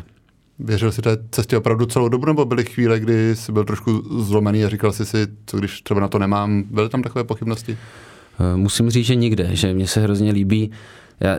Věřil 0.58 0.92
jsi 0.92 1.02
té 1.02 1.18
cestě 1.30 1.56
opravdu 1.56 1.86
celou 1.86 2.08
dobu, 2.08 2.26
nebo 2.26 2.44
byly 2.44 2.64
chvíle, 2.64 3.00
kdy 3.00 3.36
jsi 3.36 3.52
byl 3.52 3.64
trošku 3.64 4.02
zlomený 4.22 4.64
a 4.64 4.68
říkal 4.68 4.92
jsi 4.92 5.06
si, 5.06 5.26
co 5.46 5.58
když 5.58 5.82
třeba 5.82 6.00
na 6.00 6.08
to 6.08 6.18
nemám? 6.18 6.62
Byly 6.70 6.88
tam 6.88 7.02
takové 7.02 7.24
pochybnosti? 7.24 7.78
Eh, 8.40 8.56
musím 8.56 8.90
říct, 8.90 9.06
že 9.06 9.14
nikde, 9.14 9.48
že 9.52 9.74
mně 9.74 9.86
se 9.86 10.00
hrozně 10.00 10.32
líbí. 10.32 10.70
Já 11.20 11.36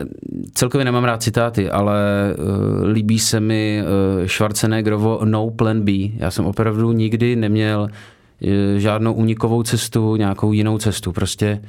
celkově 0.54 0.84
nemám 0.84 1.04
rád 1.04 1.22
citáty, 1.22 1.70
ale 1.70 1.94
uh, 2.38 2.88
líbí 2.88 3.18
se 3.18 3.40
mi 3.40 3.82
uh, 3.82 4.26
Schwarzeneggerovo 4.26 5.20
No 5.24 5.50
Plan 5.50 5.80
B. 5.80 5.92
Já 6.16 6.30
jsem 6.30 6.46
opravdu 6.46 6.92
nikdy 6.92 7.36
neměl 7.36 7.80
uh, 7.82 8.48
žádnou 8.76 9.12
unikovou 9.12 9.62
cestu, 9.62 10.16
nějakou 10.16 10.52
jinou 10.52 10.78
cestu. 10.78 11.12
Prostě 11.12 11.62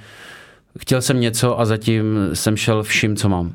chtěl 0.80 1.02
jsem 1.02 1.20
něco 1.20 1.60
a 1.60 1.66
zatím 1.66 2.06
jsem 2.34 2.58
šel 2.58 2.84
vším, 2.84 3.16
co 3.16 3.30
mám. 3.30 3.54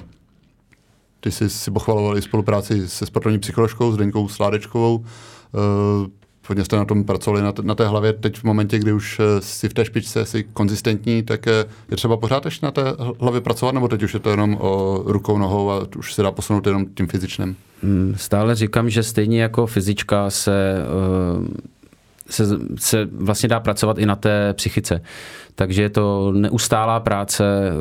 Ty 1.20 1.30
jsi 1.30 1.50
si 1.50 1.70
pochvaloval 1.70 2.18
i 2.18 2.22
spolupráci 2.22 2.88
se 2.88 3.06
sportovní 3.06 3.38
psycholožkou, 3.38 3.92
s 3.92 3.96
Denkou 3.96 4.28
Sládečkovou. 4.28 4.96
Uh, 4.96 6.06
hodně 6.48 6.64
jste 6.64 6.76
na 6.76 6.84
tom 6.84 7.04
pracovali 7.04 7.42
na, 7.42 7.52
t- 7.52 7.62
na 7.62 7.74
té 7.74 7.86
hlavě. 7.86 8.12
Teď 8.12 8.38
v 8.38 8.44
momentě, 8.44 8.78
kdy 8.78 8.92
už 8.92 9.20
eh, 9.20 9.40
jsi 9.40 9.68
v 9.68 9.74
té 9.74 9.84
špičce, 9.84 10.24
jsi 10.24 10.44
konzistentní, 10.44 11.22
tak 11.22 11.46
je 11.46 11.96
třeba 11.96 12.16
pořád 12.16 12.44
ještě 12.44 12.66
na 12.66 12.72
té 12.72 12.82
hlavě 13.20 13.40
pracovat, 13.40 13.72
nebo 13.72 13.88
teď 13.88 14.02
už 14.02 14.14
je 14.14 14.20
to 14.20 14.30
jenom 14.30 14.56
o 14.60 15.02
rukou, 15.06 15.38
nohou 15.38 15.70
a 15.70 15.86
už 15.98 16.14
se 16.14 16.22
dá 16.22 16.30
posunout 16.30 16.66
jenom 16.66 16.86
tím 16.86 17.06
fyzičným? 17.06 17.56
Hmm, 17.82 18.14
stále 18.16 18.54
říkám, 18.54 18.90
že 18.90 19.02
stejně 19.02 19.42
jako 19.42 19.66
fyzička 19.66 20.30
se, 20.30 20.76
se, 22.30 22.44
se 22.78 23.08
vlastně 23.12 23.48
dá 23.48 23.60
pracovat 23.60 23.98
i 23.98 24.06
na 24.06 24.16
té 24.16 24.54
psychice. 24.54 25.00
Takže 25.54 25.82
je 25.82 25.90
to 25.90 26.32
neustálá 26.32 27.00
práce, 27.00 27.44
eh, 27.44 27.74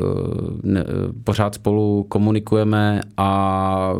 ne, 0.62 0.84
pořád 1.24 1.54
spolu 1.54 2.06
komunikujeme 2.08 3.00
a 3.16 3.94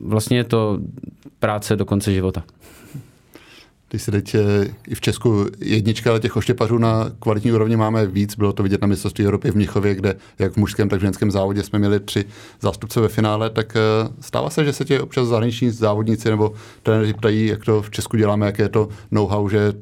vlastně 0.00 0.36
je 0.36 0.44
to 0.44 0.78
práce 1.38 1.76
do 1.76 1.84
konce 1.84 2.12
života. 2.12 2.44
Když 3.90 4.02
se 4.02 4.10
teď 4.10 4.36
i 4.88 4.94
v 4.94 5.00
Česku 5.00 5.46
jednička, 5.58 6.10
ale 6.10 6.20
těch 6.20 6.36
oštěpařů 6.36 6.78
na 6.78 7.10
kvalitní 7.18 7.52
úrovni 7.52 7.76
máme 7.76 8.06
víc. 8.06 8.36
Bylo 8.36 8.52
to 8.52 8.62
vidět 8.62 8.80
na 8.80 8.86
mistrovství 8.86 9.24
Evropy 9.24 9.50
v 9.50 9.54
Mnichově, 9.54 9.94
kde 9.94 10.16
jak 10.38 10.52
v 10.52 10.56
mužském, 10.56 10.88
tak 10.88 11.00
v 11.00 11.02
ženském 11.02 11.30
závodě 11.30 11.62
jsme 11.62 11.78
měli 11.78 12.00
tři 12.00 12.24
zástupce 12.60 13.00
ve 13.00 13.08
finále. 13.08 13.50
Tak 13.50 13.76
eh, 13.76 13.80
stává 14.20 14.50
se, 14.50 14.64
že 14.64 14.72
se 14.72 14.84
tě 14.84 15.00
občas 15.00 15.28
zahraniční 15.28 15.70
závodníci 15.70 16.30
nebo 16.30 16.52
trenéři 16.82 17.14
ptají, 17.14 17.46
jak 17.46 17.64
to 17.64 17.82
v 17.82 17.90
Česku 17.90 18.16
děláme, 18.16 18.46
jak 18.46 18.58
je 18.58 18.68
to 18.68 18.88
know-how, 19.10 19.48
že 19.48 19.72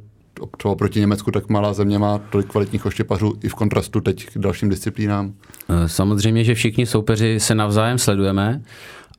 třeba 0.58 0.74
proti 0.74 1.00
Německu 1.00 1.30
tak 1.30 1.48
malá 1.48 1.72
země 1.72 1.98
má 1.98 2.18
tolik 2.18 2.46
kvalitních 2.46 2.86
oštěpařů 2.86 3.34
i 3.42 3.48
v 3.48 3.54
kontrastu 3.54 4.00
teď 4.00 4.26
k 4.26 4.38
dalším 4.38 4.68
disciplínám? 4.68 5.32
Eh, 5.68 5.88
samozřejmě, 5.88 6.44
že 6.44 6.54
všichni 6.54 6.86
soupeři 6.86 7.40
se 7.40 7.54
navzájem 7.54 7.98
sledujeme 7.98 8.62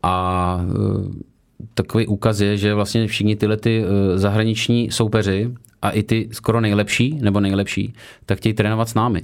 a 0.03 0.59
eh, 0.63 1.29
takový 1.73 2.07
úkaz 2.07 2.39
je, 2.39 2.57
že 2.57 2.73
vlastně 2.73 3.07
všichni 3.07 3.35
tyhle 3.35 3.57
ty 3.57 3.83
eh, 3.83 4.17
zahraniční 4.17 4.91
soupeři 4.91 5.53
a 5.81 5.89
i 5.89 6.03
ty 6.03 6.29
skoro 6.31 6.61
nejlepší 6.61 7.17
nebo 7.21 7.39
nejlepší, 7.39 7.93
tak 8.25 8.37
chtějí 8.37 8.53
trénovat 8.53 8.89
s 8.89 8.93
námi. 8.93 9.23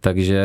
Takže 0.00 0.42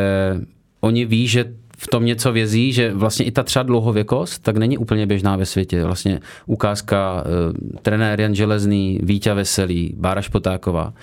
oni 0.79 1.05
ví, 1.05 1.27
že 1.27 1.53
v 1.77 1.88
tom 1.88 2.05
něco 2.05 2.32
vězí, 2.32 2.74
že 2.74 2.93
vlastně 2.93 3.25
i 3.25 3.32
ta 3.32 3.43
třeba 3.43 3.63
dlouhověkost, 3.63 4.43
tak 4.43 4.58
není 4.58 4.77
úplně 4.77 5.05
běžná 5.05 5.36
ve 5.36 5.46
světě. 5.46 5.86
Vlastně 5.86 6.20
ukázka 6.46 7.24
e, 7.25 7.79
trenér 7.79 8.22
Jan 8.22 8.36
Železný, 8.36 9.00
Vítě 9.03 9.34
Veselý, 9.34 9.96
Bára 9.98 10.22
Špotáková. 10.22 10.93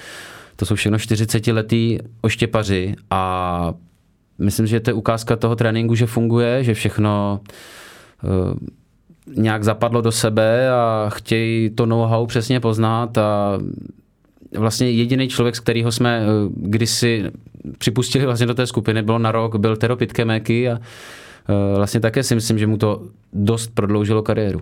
To 0.56 0.66
jsou 0.66 0.74
všechno 0.74 0.98
40-letý 0.98 1.98
oštěpaři 2.20 2.94
a 3.10 3.74
myslím, 4.38 4.66
že 4.66 4.80
to 4.80 4.90
je 4.90 4.94
ukázka 4.94 5.36
toho 5.36 5.56
tréninku, 5.56 5.94
že 5.94 6.06
funguje, 6.06 6.64
že 6.64 6.74
všechno 6.74 7.40
e, 7.42 7.79
nějak 9.36 9.64
zapadlo 9.64 10.00
do 10.00 10.12
sebe 10.12 10.70
a 10.70 11.06
chtějí 11.08 11.70
to 11.70 11.86
know-how 11.86 12.26
přesně 12.26 12.60
poznat 12.60 13.18
a 13.18 13.58
vlastně 14.58 14.90
jediný 14.90 15.28
člověk, 15.28 15.56
z 15.56 15.60
kterého 15.60 15.92
jsme 15.92 16.22
eh, 16.22 16.26
kdysi 16.56 17.24
připustili 17.78 18.24
vlastně 18.26 18.46
do 18.46 18.54
té 18.54 18.66
skupiny, 18.66 19.02
bylo 19.02 19.18
na 19.18 19.32
rok, 19.32 19.56
byl 19.56 19.76
Tero 19.76 19.96
Pitkemeky 19.96 20.70
a 20.70 20.78
eh, 20.78 21.76
vlastně 21.76 22.00
také 22.00 22.22
si 22.22 22.34
myslím, 22.34 22.58
že 22.58 22.66
mu 22.66 22.76
to 22.76 23.02
dost 23.32 23.74
prodloužilo 23.74 24.22
kariéru. 24.22 24.60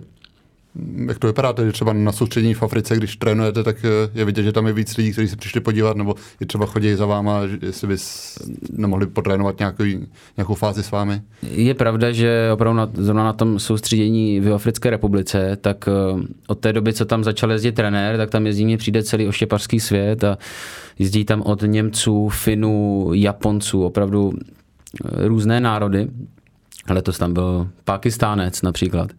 Jak 1.07 1.19
to 1.19 1.27
vypadá 1.27 1.53
tedy 1.53 1.71
třeba 1.71 1.93
na 1.93 2.11
soustředění 2.11 2.53
v 2.53 2.63
Africe, 2.63 2.95
když 2.95 3.15
trénujete, 3.15 3.63
tak 3.63 3.85
eh, 3.85 4.19
je 4.19 4.25
vidět, 4.25 4.43
že 4.43 4.51
tam 4.51 4.67
je 4.67 4.73
víc 4.73 4.97
lidí, 4.97 5.11
kteří 5.11 5.27
se 5.27 5.35
přišli 5.35 5.61
podívat, 5.61 5.97
nebo 5.97 6.15
je 6.39 6.45
třeba 6.45 6.65
chodí 6.65 6.95
za 6.95 7.05
váma, 7.05 7.41
jestli 7.61 7.87
bys 7.87 8.37
nemohli 8.71 9.07
potrénovat 9.07 9.59
nějaký, 9.59 10.07
nějakou 10.37 10.53
fázi 10.53 10.83
s 10.83 10.91
vámi? 10.91 11.21
Je 11.51 11.73
pravda, 11.73 12.11
že 12.11 12.49
opravdu 12.53 12.77
na, 12.77 12.89
zrovna 12.93 13.23
na 13.23 13.33
tom 13.33 13.59
soustředění 13.59 14.39
v 14.39 14.53
Africké 14.53 14.89
republice, 14.89 15.57
tak 15.61 15.87
eh, 15.87 16.23
od 16.47 16.59
té 16.59 16.73
doby, 16.73 16.93
co 16.93 17.05
tam 17.05 17.23
začal 17.23 17.51
jezdit 17.51 17.71
trenér, 17.71 18.17
tak 18.17 18.29
tam 18.29 18.45
jezdí 18.45 18.65
mě 18.65 18.77
přijde 18.77 19.03
celý 19.03 19.27
oštěpařský 19.27 19.79
svět 19.79 20.23
a 20.23 20.37
jezdí 20.99 21.25
tam 21.25 21.41
od 21.41 21.61
Němců, 21.61 22.29
Finů, 22.29 23.09
Japonců, 23.13 23.83
opravdu 23.83 24.33
eh, 24.33 25.27
různé 25.27 25.59
národy. 25.59 26.07
letos 26.89 27.17
tam 27.17 27.33
byl 27.33 27.67
Pakistánec 27.83 28.61
například 28.61 29.11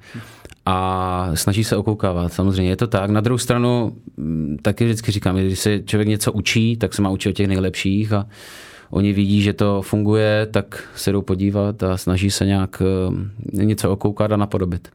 a 0.66 1.30
snaží 1.34 1.64
se 1.64 1.76
okoukávat. 1.76 2.32
Samozřejmě 2.32 2.72
je 2.72 2.76
to 2.76 2.86
tak. 2.86 3.10
Na 3.10 3.20
druhou 3.20 3.38
stranu 3.38 3.96
mm, 4.16 4.58
taky 4.62 4.84
vždycky 4.84 5.12
říkám, 5.12 5.36
když 5.36 5.58
se 5.58 5.82
člověk 5.82 6.08
něco 6.08 6.32
učí, 6.32 6.76
tak 6.76 6.94
se 6.94 7.02
má 7.02 7.10
učit 7.10 7.28
od 7.28 7.32
těch 7.32 7.48
nejlepších 7.48 8.12
a 8.12 8.26
oni 8.90 9.12
vidí, 9.12 9.42
že 9.42 9.52
to 9.52 9.82
funguje, 9.82 10.46
tak 10.50 10.88
se 10.96 11.12
jdou 11.12 11.22
podívat 11.22 11.82
a 11.82 11.96
snaží 11.96 12.30
se 12.30 12.46
nějak 12.46 12.82
eh, 12.82 13.64
něco 13.64 13.90
okoukat 13.90 14.32
a 14.32 14.36
napodobit. 14.36 14.88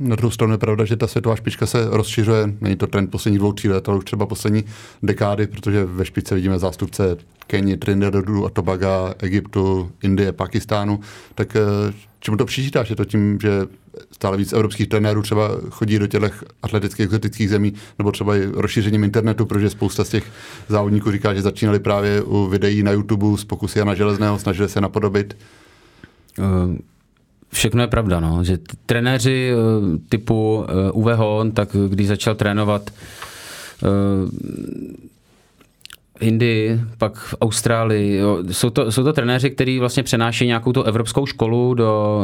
Na 0.00 0.16
druhou 0.16 0.30
stranu 0.30 0.52
je 0.52 0.58
pravda, 0.58 0.84
že 0.84 0.96
ta 0.96 1.06
světová 1.06 1.36
špička 1.36 1.66
se 1.66 1.86
rozšiřuje. 1.90 2.54
Není 2.60 2.76
to 2.76 2.86
trend 2.86 3.10
posledních 3.10 3.38
dvou, 3.38 3.52
tří 3.52 3.68
let, 3.68 3.88
ale 3.88 3.98
už 3.98 4.04
třeba 4.04 4.26
poslední 4.26 4.64
dekády, 5.02 5.46
protože 5.46 5.84
ve 5.84 6.04
špičce 6.04 6.34
vidíme 6.34 6.58
zástupce 6.58 7.16
Keni, 7.46 7.76
Trinidadu 7.76 8.46
a 8.46 8.50
Tobaga, 8.50 9.14
Egyptu, 9.18 9.90
Indie, 10.02 10.32
Pakistánu. 10.32 11.00
Tak 11.34 11.56
eh, 11.56 11.60
čemu 12.20 12.36
to 12.36 12.44
přičítáš? 12.44 12.90
Je 12.90 12.96
to 12.96 13.04
tím, 13.04 13.38
že 13.40 13.66
stále 14.12 14.36
víc 14.36 14.52
evropských 14.52 14.88
trenérů 14.88 15.22
třeba 15.22 15.50
chodí 15.70 15.98
do 15.98 16.06
těch 16.06 16.44
atletických 16.62 17.04
exotických 17.04 17.50
zemí, 17.50 17.72
nebo 17.98 18.12
třeba 18.12 18.36
i 18.36 18.48
rozšířením 18.52 19.04
internetu, 19.04 19.46
protože 19.46 19.70
spousta 19.70 20.04
z 20.04 20.08
těch 20.08 20.24
závodníků 20.68 21.10
říká, 21.10 21.34
že 21.34 21.42
začínali 21.42 21.78
právě 21.78 22.22
u 22.22 22.46
videí 22.46 22.82
na 22.82 22.92
YouTube 22.92 23.38
z 23.38 23.44
pokusy 23.44 23.84
na 23.84 23.94
Železného, 23.94 24.38
snažili 24.38 24.68
se 24.68 24.80
napodobit. 24.80 25.36
Uh 26.38 26.76
všechno 27.52 27.82
je 27.82 27.86
pravda, 27.86 28.20
no. 28.20 28.44
že 28.44 28.58
trenéři 28.86 29.52
eh, 29.52 29.98
typu 30.08 30.64
eh, 30.68 30.90
Uwe 30.90 31.14
Hon, 31.14 31.52
tak 31.52 31.68
když 31.88 32.08
začal 32.08 32.34
trénovat 32.34 32.90
Indii, 36.20 36.80
pak 36.98 37.18
v 37.18 37.34
Austrálii. 37.40 38.16
Jo. 38.16 38.38
Jsou, 38.50 38.70
to, 38.70 38.92
jsou 38.92 39.04
to 39.04 39.12
trenéři, 39.12 39.50
kteří 39.50 39.78
vlastně 39.78 40.02
přenáší 40.02 40.46
nějakou 40.46 40.72
tu 40.72 40.82
evropskou 40.82 41.26
školu 41.26 41.74
do, 41.74 42.20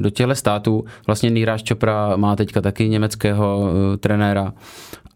do 0.00 0.10
těchto 0.10 0.34
států. 0.34 0.84
Vlastně 1.06 1.30
Nýráš 1.30 1.62
Čopra 1.62 2.16
má 2.16 2.36
teďka 2.36 2.60
taky 2.60 2.88
německého 2.88 3.70
trenéra 4.00 4.52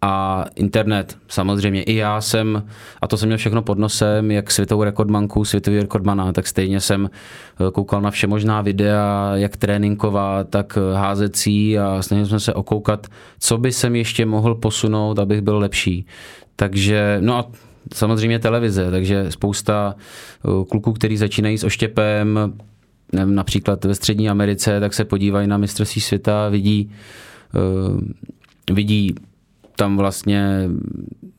a 0.03 0.45
internet, 0.55 1.19
samozřejmě. 1.29 1.83
I 1.83 1.95
já 1.95 2.21
jsem, 2.21 2.67
a 3.01 3.07
to 3.07 3.17
jsem 3.17 3.29
měl 3.29 3.39
všechno 3.39 3.63
pod 3.63 3.79
nosem, 3.79 4.31
jak 4.31 4.51
světovou 4.51 4.85
rekordmanku, 4.85 5.45
světový 5.45 5.81
rekordmana, 5.81 6.33
tak 6.33 6.47
stejně 6.47 6.81
jsem 6.81 7.11
eh, 7.11 7.71
koukal 7.73 8.01
na 8.01 8.11
vše 8.11 8.27
možná 8.27 8.63
videa, 8.63 9.33
jak 9.35 9.57
tréninkovat, 9.57 10.49
tak 10.49 10.79
eh, 10.79 10.97
házecí 10.97 11.79
a 11.79 12.03
snažil 12.03 12.27
jsem 12.27 12.41
se 12.41 12.55
okoukat, 12.55 13.07
co 13.39 13.59
by 13.59 13.73
jsem 13.73 13.97
ještě 13.97 14.27
mohl 14.27 14.55
posunout, 14.55 15.19
abych 15.19 15.41
byl 15.41 15.59
lepší. 15.59 16.07
Takže, 16.57 17.19
no 17.21 17.37
a 17.37 17.51
samozřejmě 17.95 18.39
televize, 18.39 18.91
takže 18.91 19.31
spousta 19.31 19.95
eh, 19.97 20.65
kluků, 20.71 20.93
kteří 20.93 21.17
začínají 21.17 21.59
s 21.59 21.65
oštěpem, 21.65 22.55
nevím, 23.13 23.35
například 23.35 23.85
ve 23.85 23.95
Střední 23.95 24.29
Americe, 24.31 24.81
tak 24.81 24.95
se 24.95 25.05
podívají 25.05 25.49
na 25.49 25.57
mistrovství 25.57 26.01
světa, 26.01 26.49
vidí, 26.49 26.91
vidí 28.73 29.15
tam 29.79 29.97
vlastně 29.97 30.69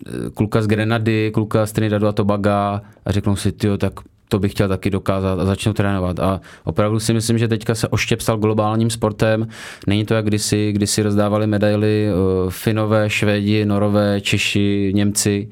eh, 0.07 0.29
kluka 0.33 0.61
z 0.61 0.67
Grenady, 0.67 1.31
kluka 1.33 1.65
z 1.65 1.71
Trinidadu 1.71 2.07
a 2.07 2.11
Tobaga 2.11 2.81
a 3.05 3.11
řeknou 3.11 3.35
si, 3.35 3.51
tyjo, 3.51 3.77
tak 3.77 3.93
to 4.29 4.39
bych 4.39 4.51
chtěl 4.51 4.67
taky 4.67 4.89
dokázat 4.89 5.39
a 5.39 5.45
začnu 5.45 5.73
trénovat. 5.73 6.19
A 6.19 6.41
opravdu 6.63 6.99
si 6.99 7.13
myslím, 7.13 7.37
že 7.37 7.47
teďka 7.47 7.75
se 7.75 7.87
oštěp 7.87 8.21
stal 8.21 8.37
globálním 8.37 8.89
sportem. 8.89 9.47
Není 9.87 10.05
to 10.05 10.13
jak 10.13 10.25
kdysi, 10.25 10.71
kdysi 10.71 11.03
rozdávali 11.03 11.47
medaily 11.47 12.07
eh, 12.07 12.13
Finové, 12.49 13.09
Švédi, 13.09 13.65
Norové, 13.65 14.21
Češi, 14.21 14.91
Němci, 14.95 15.49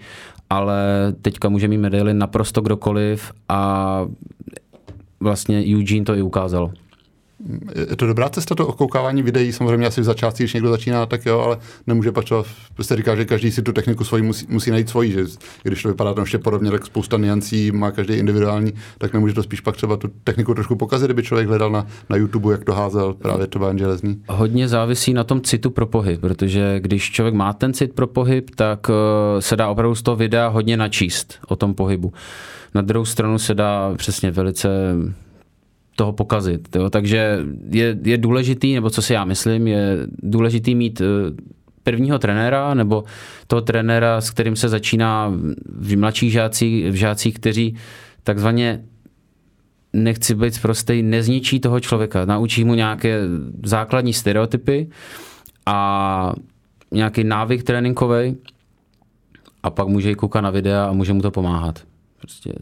ale 0.50 0.78
teďka 1.22 1.50
může 1.50 1.68
mít 1.68 1.78
medaily 1.78 2.14
naprosto 2.14 2.62
kdokoliv 2.62 3.32
a 3.50 4.06
vlastně 5.20 5.64
Eugene 5.76 6.06
to 6.06 6.16
i 6.16 6.22
ukázalo 6.22 6.72
je 7.90 7.96
to 7.96 8.08
dobrá 8.08 8.30
cesta, 8.30 8.56
to 8.56 8.68
okoukávání 8.68 9.24
videí, 9.24 9.54
samozřejmě 9.54 9.88
asi 9.88 10.02
v 10.02 10.04
začátku, 10.04 10.38
když 10.38 10.54
někdo 10.54 10.70
začíná, 10.70 11.06
tak 11.06 11.26
jo, 11.26 11.40
ale 11.40 11.58
nemůže 11.88 12.12
pačovat, 12.12 12.46
prostě 12.74 12.96
říká, 12.96 13.16
že 13.16 13.26
každý 13.26 13.52
si 13.52 13.62
tu 13.62 13.74
techniku 13.74 14.04
svoji 14.04 14.24
musí, 14.24 14.46
musí 14.50 14.72
najít 14.72 14.90
svoji, 14.90 15.12
že 15.12 15.26
když 15.64 15.84
to 15.84 15.90
vypadá 15.90 16.14
tam 16.14 16.24
ještě 16.24 16.38
podobně, 16.38 16.72
tak 16.72 16.86
spousta 16.86 17.18
niancí 17.18 17.72
má 17.72 17.92
každý 17.92 18.14
individuální, 18.14 18.74
tak 18.98 19.14
nemůže 19.14 19.34
to 19.34 19.44
spíš 19.44 19.62
pak 19.62 19.76
třeba 19.76 19.98
tu 19.98 20.08
techniku 20.24 20.54
trošku 20.54 20.76
pokazit, 20.76 21.08
kdyby 21.08 21.24
člověk 21.24 21.48
hledal 21.48 21.70
na, 21.70 21.88
na 22.10 22.18
YouTube, 22.18 22.52
jak 22.52 22.64
to 22.64 22.74
házel 22.74 23.14
právě 23.14 23.48
to 23.48 23.60
železný. 23.78 24.22
Hodně 24.30 24.68
závisí 24.68 25.14
na 25.14 25.24
tom 25.24 25.42
citu 25.42 25.70
pro 25.70 25.86
pohyb, 25.86 26.22
protože 26.22 26.80
když 26.80 27.12
člověk 27.12 27.36
má 27.36 27.54
ten 27.54 27.74
cit 27.74 27.94
pro 27.94 28.08
pohyb, 28.08 28.50
tak 28.56 28.90
uh, 28.90 28.96
se 29.40 29.56
dá 29.56 29.70
opravdu 29.70 29.96
z 29.96 30.02
toho 30.02 30.16
videa 30.16 30.48
hodně 30.48 30.78
načíst 30.78 31.40
o 31.48 31.56
tom 31.56 31.74
pohybu. 31.74 32.14
Na 32.76 32.82
druhou 32.82 33.06
stranu 33.06 33.40
se 33.40 33.54
dá 33.54 33.94
přesně 33.98 34.32
velice 34.32 34.70
toho 35.98 36.14
pokazit. 36.14 36.76
Jo? 36.76 36.90
Takže 36.90 37.40
je, 37.70 37.98
je 38.04 38.18
důležitý, 38.18 38.74
nebo 38.74 38.90
co 38.90 39.02
si 39.02 39.14
já 39.14 39.26
myslím, 39.26 39.68
je 39.68 39.98
důležitý 40.24 40.76
mít 40.76 41.02
eh, 41.02 41.06
prvního 41.84 42.20
trenéra 42.20 42.74
nebo 42.74 43.04
toho 43.48 43.62
trenéra, 43.62 44.22
s 44.22 44.30
kterým 44.30 44.56
se 44.56 44.70
začíná 44.70 45.34
v 45.66 45.98
mladších 45.98 46.32
žácích, 46.32 46.92
v 46.92 46.96
žácích, 46.96 47.36
kteří 47.36 47.76
takzvaně 48.24 48.84
nechci 49.94 50.36
být 50.36 50.62
prostý, 50.62 51.02
nezničí 51.02 51.60
toho 51.60 51.80
člověka. 51.80 52.26
Naučí 52.26 52.64
mu 52.64 52.76
nějaké 52.76 53.22
základní 53.64 54.14
stereotypy 54.14 54.90
a 55.66 56.34
nějaký 56.92 57.24
návyk 57.24 57.64
tréninkový 57.64 58.38
a 59.64 59.70
pak 59.70 59.88
může 59.88 60.10
jít 60.10 60.16
koukat 60.16 60.44
na 60.44 60.50
videa 60.50 60.86
a 60.86 60.94
může 60.94 61.14
mu 61.14 61.22
to 61.22 61.32
pomáhat. 61.32 61.87
Prostě 62.28 62.54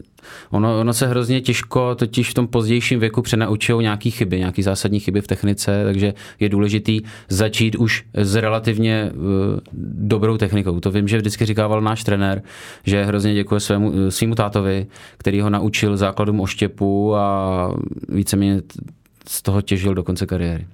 ono, 0.50 0.80
ono 0.80 0.92
se 0.92 1.06
hrozně 1.06 1.40
těžko 1.40 1.94
totiž 1.94 2.30
v 2.30 2.34
tom 2.34 2.46
pozdějším 2.46 3.00
věku 3.00 3.22
přenaučují 3.22 3.82
nějaký 3.82 4.10
chyby, 4.10 4.38
nějaký 4.38 4.62
zásadní 4.62 5.00
chyby 5.00 5.20
v 5.20 5.26
technice, 5.26 5.84
takže 5.84 6.14
je 6.40 6.48
důležitý 6.48 7.00
začít 7.28 7.76
už 7.76 8.04
s 8.14 8.34
relativně 8.34 9.10
uh, 9.14 9.22
dobrou 9.92 10.36
technikou. 10.36 10.80
To 10.80 10.90
vím, 10.90 11.08
že 11.08 11.16
vždycky 11.16 11.46
říkával 11.46 11.80
náš 11.80 12.04
trenér, 12.04 12.42
že 12.84 13.04
hrozně 13.04 13.34
děkuje 13.34 13.60
svému, 13.60 14.10
svýmu 14.10 14.34
tátovi, 14.34 14.86
který 15.18 15.40
ho 15.40 15.50
naučil 15.50 15.96
základům 15.96 16.40
oštěpu 16.40 17.16
a 17.16 17.74
víceméně 18.08 18.62
z 19.28 19.42
toho 19.42 19.62
těžil 19.62 19.94
do 19.94 20.04
konce 20.04 20.26
kariéry. 20.26 20.66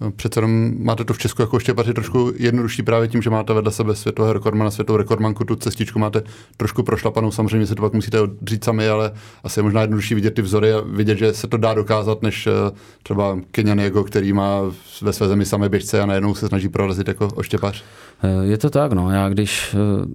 No, 0.00 0.10
přece 0.10 0.38
jenom 0.38 0.74
máte 0.84 1.04
to 1.04 1.14
v 1.14 1.18
Česku 1.18 1.42
jako 1.42 1.58
štěpaři 1.58 1.94
trošku 1.94 2.32
jednodušší 2.36 2.82
právě 2.82 3.08
tím, 3.08 3.22
že 3.22 3.30
máte 3.30 3.52
vedle 3.52 3.72
sebe 3.72 3.94
světového 3.94 4.32
rekordmana, 4.32 4.70
světovou 4.70 4.96
rekordmanku, 4.96 5.44
tu 5.44 5.56
cestičku 5.56 5.98
máte 5.98 6.22
trošku 6.56 6.82
prošlapanou, 6.82 7.30
samozřejmě 7.30 7.66
se 7.66 7.74
to 7.74 7.82
pak 7.82 7.92
musíte 7.92 8.20
odřít 8.20 8.64
sami, 8.64 8.88
ale 8.88 9.12
asi 9.44 9.58
je 9.58 9.62
možná 9.62 9.80
jednodušší 9.80 10.14
vidět 10.14 10.34
ty 10.34 10.42
vzory 10.42 10.72
a 10.72 10.80
vidět, 10.80 11.18
že 11.18 11.32
se 11.32 11.46
to 11.46 11.56
dá 11.56 11.74
dokázat, 11.74 12.22
než 12.22 12.46
eh, 12.46 12.50
třeba 13.02 13.38
Kenyan 13.50 13.80
Jego, 13.80 14.04
který 14.04 14.32
má 14.32 14.60
ve 15.02 15.12
své 15.12 15.28
zemi 15.28 15.44
samé 15.44 15.68
běžce 15.68 16.00
a 16.00 16.06
najednou 16.06 16.34
se 16.34 16.48
snaží 16.48 16.68
prorazit 16.68 17.08
jako 17.08 17.28
oštěpař. 17.34 17.84
Eh, 18.22 18.46
je 18.46 18.58
to 18.58 18.70
tak, 18.70 18.92
no. 18.92 19.10
Já 19.10 19.28
když 19.28 19.74
eh, 19.74 20.06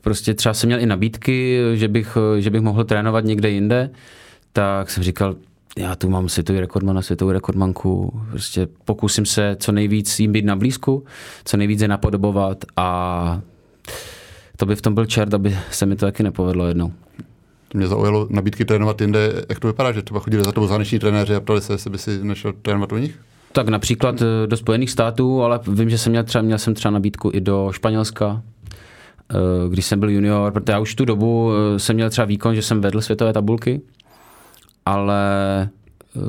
prostě 0.00 0.34
třeba 0.34 0.54
jsem 0.54 0.68
měl 0.68 0.80
i 0.80 0.86
nabídky, 0.86 1.60
že 1.74 1.88
bych, 1.88 2.18
že 2.38 2.50
bych 2.50 2.60
mohl 2.60 2.84
trénovat 2.84 3.24
někde 3.24 3.50
jinde, 3.50 3.90
tak 4.52 4.90
jsem 4.90 5.02
říkal, 5.02 5.34
já 5.78 5.96
tu 5.96 6.10
mám 6.10 6.28
světový 6.28 6.60
rekordmana, 6.60 7.02
světovou 7.02 7.32
rekordmanku, 7.32 8.20
prostě 8.30 8.68
pokusím 8.84 9.26
se 9.26 9.56
co 9.60 9.72
nejvíc 9.72 10.20
jim 10.20 10.32
být 10.32 10.44
na 10.44 10.56
blízku, 10.56 11.04
co 11.44 11.56
nejvíc 11.56 11.80
je 11.80 11.88
napodobovat 11.88 12.64
a 12.76 13.40
to 14.56 14.66
by 14.66 14.76
v 14.76 14.82
tom 14.82 14.94
byl 14.94 15.06
čert, 15.06 15.34
aby 15.34 15.56
se 15.70 15.86
mi 15.86 15.96
to 15.96 16.06
taky 16.06 16.22
nepovedlo 16.22 16.66
jednou. 16.66 16.92
Mě 17.74 17.86
zaujalo 17.86 18.26
nabídky 18.30 18.64
trénovat 18.64 19.00
jinde, 19.00 19.44
jak 19.48 19.60
to 19.60 19.66
vypadá, 19.66 19.92
že 19.92 20.02
třeba 20.02 20.20
chodili 20.20 20.44
za 20.44 20.52
tebou 20.52 20.66
zahraniční 20.66 20.98
trenéři 20.98 21.34
a 21.34 21.40
ptali 21.40 21.60
se, 21.60 21.72
jestli 21.72 21.90
by 21.90 21.98
si 21.98 22.24
nešel 22.24 22.52
trénovat 22.62 22.92
u 22.92 22.96
nich? 22.96 23.18
Tak 23.52 23.68
například 23.68 24.22
eh, 24.22 24.46
do 24.46 24.56
Spojených 24.56 24.90
států, 24.90 25.42
ale 25.42 25.60
vím, 25.68 25.90
že 25.90 25.98
jsem 25.98 26.10
měl 26.10 26.24
třeba, 26.24 26.42
měl 26.42 26.58
jsem 26.58 26.74
třeba 26.74 26.92
nabídku 26.92 27.30
i 27.34 27.40
do 27.40 27.68
Španělska, 27.72 28.42
eh, 29.30 29.68
když 29.68 29.86
jsem 29.86 30.00
byl 30.00 30.10
junior, 30.10 30.52
protože 30.52 30.72
já 30.72 30.78
už 30.78 30.94
tu 30.94 31.04
dobu 31.04 31.52
eh, 31.52 31.78
jsem 31.78 31.96
měl 31.96 32.10
třeba 32.10 32.24
výkon, 32.24 32.54
že 32.54 32.62
jsem 32.62 32.80
vedl 32.80 33.00
světové 33.00 33.32
tabulky, 33.32 33.80
ale 34.86 35.68
eh, 36.16 36.20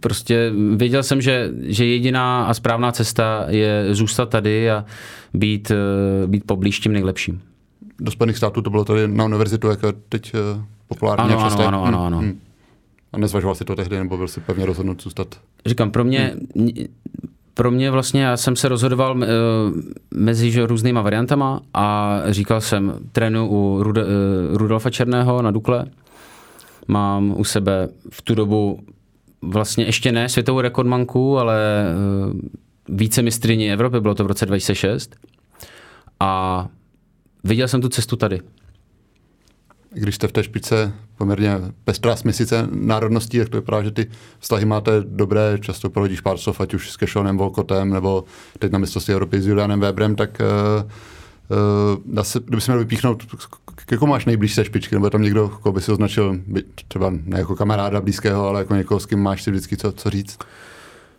prostě 0.00 0.52
věděl 0.76 1.02
jsem, 1.02 1.20
že, 1.20 1.50
že 1.62 1.86
jediná 1.86 2.44
a 2.44 2.54
správná 2.54 2.92
cesta 2.92 3.44
je 3.48 3.94
zůstat 3.94 4.28
tady 4.28 4.70
a 4.70 4.84
být, 5.34 5.70
eh, 5.70 6.26
být 6.26 6.44
poblíž 6.46 6.80
tím 6.80 6.92
nejlepším. 6.92 7.42
Do 8.00 8.10
Spojených 8.10 8.36
států 8.36 8.62
to 8.62 8.70
bylo 8.70 8.84
tady 8.84 9.08
na 9.08 9.24
univerzitu, 9.24 9.68
jako 9.68 9.92
teď 10.08 10.32
eh, 10.34 10.62
populární. 10.88 11.34
Ano, 11.34 11.44
ano, 11.44 11.66
ano, 11.66 11.84
ano, 11.84 12.04
ano. 12.04 12.18
Hmm. 12.18 12.40
A 13.12 13.18
nezvažoval 13.18 13.54
si 13.54 13.64
to 13.64 13.76
tehdy, 13.76 13.98
nebo 13.98 14.16
byl 14.16 14.28
si 14.28 14.40
pevně 14.40 14.66
rozhodnut 14.66 15.02
zůstat? 15.02 15.40
Říkám, 15.66 15.90
pro 15.90 16.04
mě, 16.04 16.34
hmm 16.56 16.70
pro 17.60 17.70
mě 17.70 17.90
vlastně, 17.90 18.22
já 18.22 18.36
jsem 18.36 18.56
se 18.56 18.68
rozhodoval 18.68 19.16
uh, 19.16 19.24
mezi 20.14 20.50
že, 20.50 20.66
různýma 20.66 21.02
variantama 21.02 21.60
a 21.74 22.18
říkal 22.28 22.60
jsem 22.60 22.94
trénu 23.12 23.48
u 23.48 23.82
Rud- 23.82 24.04
uh, 24.04 24.56
Rudolfa 24.56 24.90
Černého 24.90 25.42
na 25.42 25.50
Dukle. 25.50 25.86
Mám 26.88 27.34
u 27.36 27.44
sebe 27.44 27.88
v 28.10 28.22
tu 28.22 28.34
dobu 28.34 28.80
vlastně 29.42 29.84
ještě 29.84 30.12
ne 30.12 30.28
světovou 30.28 30.60
rekordmanku, 30.60 31.38
ale 31.38 31.84
uh, 32.28 32.40
více 32.88 33.22
mistryni 33.22 33.72
Evropy, 33.72 34.00
bylo 34.00 34.14
to 34.14 34.24
v 34.24 34.26
roce 34.26 34.46
2006. 34.46 35.16
A 36.20 36.66
viděl 37.44 37.68
jsem 37.68 37.80
tu 37.80 37.88
cestu 37.88 38.16
tady. 38.16 38.40
Když 39.94 40.14
jste 40.14 40.28
v 40.28 40.32
té 40.32 40.42
špičce 40.42 40.92
poměrně 41.18 41.56
pestrá 41.84 42.16
smysice 42.16 42.68
národností, 42.72 43.38
tak 43.38 43.48
to 43.48 43.56
vypadá, 43.56 43.82
že 43.82 43.90
ty 43.90 44.06
vztahy 44.38 44.64
máte 44.64 44.90
dobré, 45.04 45.58
často 45.60 45.90
prohodíš 45.90 46.20
pár 46.20 46.38
slov, 46.38 46.60
ať 46.60 46.74
už 46.74 46.90
s 46.90 46.96
Kešonem, 46.96 47.36
Volkotem, 47.36 47.90
nebo 47.90 48.24
teď 48.58 48.72
na 48.72 48.78
mistrovství 48.78 49.12
Evropy 49.12 49.40
s 49.40 49.46
Julianem 49.46 49.80
Weberem, 49.80 50.16
tak 50.16 50.42
uh, 51.50 52.16
uh, 52.16 52.22
se, 52.22 52.40
kdyby 52.44 52.60
se 52.60 52.72
měl 52.72 52.78
vypíchnout, 52.78 53.26
jako 53.90 54.06
máš 54.06 54.24
nejblíž 54.24 54.54
se 54.54 54.64
špičky, 54.64 54.94
nebo 54.94 55.06
je 55.06 55.10
tam 55.10 55.22
někdo, 55.22 55.48
koho 55.48 55.72
by 55.72 55.80
si 55.80 55.92
označil, 55.92 56.40
třeba 56.88 57.10
ne 57.10 57.38
jako 57.38 57.56
kamaráda 57.56 58.00
blízkého, 58.00 58.48
ale 58.48 58.60
jako 58.60 58.74
někoho, 58.74 59.00
s 59.00 59.06
kým 59.06 59.18
máš 59.18 59.42
si 59.42 59.50
vždycky 59.50 59.76
co, 59.76 59.92
co 59.92 60.10
říct? 60.10 60.38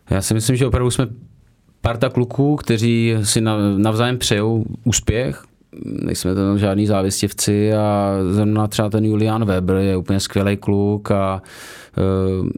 Já 0.09 0.21
si 0.21 0.33
myslím, 0.33 0.55
že 0.55 0.67
opravdu 0.67 0.91
jsme 0.91 1.07
parta 1.81 2.09
kluků, 2.09 2.55
kteří 2.55 3.15
si 3.23 3.41
navzájem 3.77 4.17
přejou 4.17 4.65
úspěch, 4.83 5.43
nejsme 5.85 6.35
tam 6.35 6.59
žádní 6.59 6.87
závistivci 6.87 7.73
a 7.73 8.15
zrovna 8.31 8.67
třeba 8.67 8.89
ten 8.89 9.05
Julian 9.05 9.45
Weber 9.45 9.75
je 9.75 9.97
úplně 9.97 10.19
skvělý 10.19 10.57
kluk 10.57 11.11
a 11.11 11.41
e, 11.97 12.01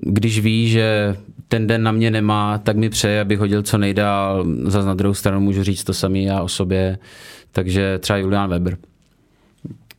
když 0.02 0.40
ví, 0.40 0.70
že 0.70 1.16
ten 1.48 1.68
den 1.68 1.84
na 1.84 1.92
mě 1.92 2.12
nemá, 2.12 2.58
tak 2.58 2.78
mi 2.78 2.90
přeje, 2.90 3.22
abych 3.22 3.40
hodil 3.40 3.64
co 3.64 3.78
nejdál. 3.78 4.46
Zas 4.66 4.86
na 4.86 4.94
druhou 4.94 5.14
stranu 5.14 5.40
můžu 5.40 5.64
říct 5.64 5.84
to 5.84 5.94
samý 5.94 6.24
já 6.24 6.42
o 6.42 6.48
sobě. 6.48 6.98
Takže 7.52 8.00
třeba 8.00 8.18
Julian 8.18 8.50
Weber. 8.50 8.78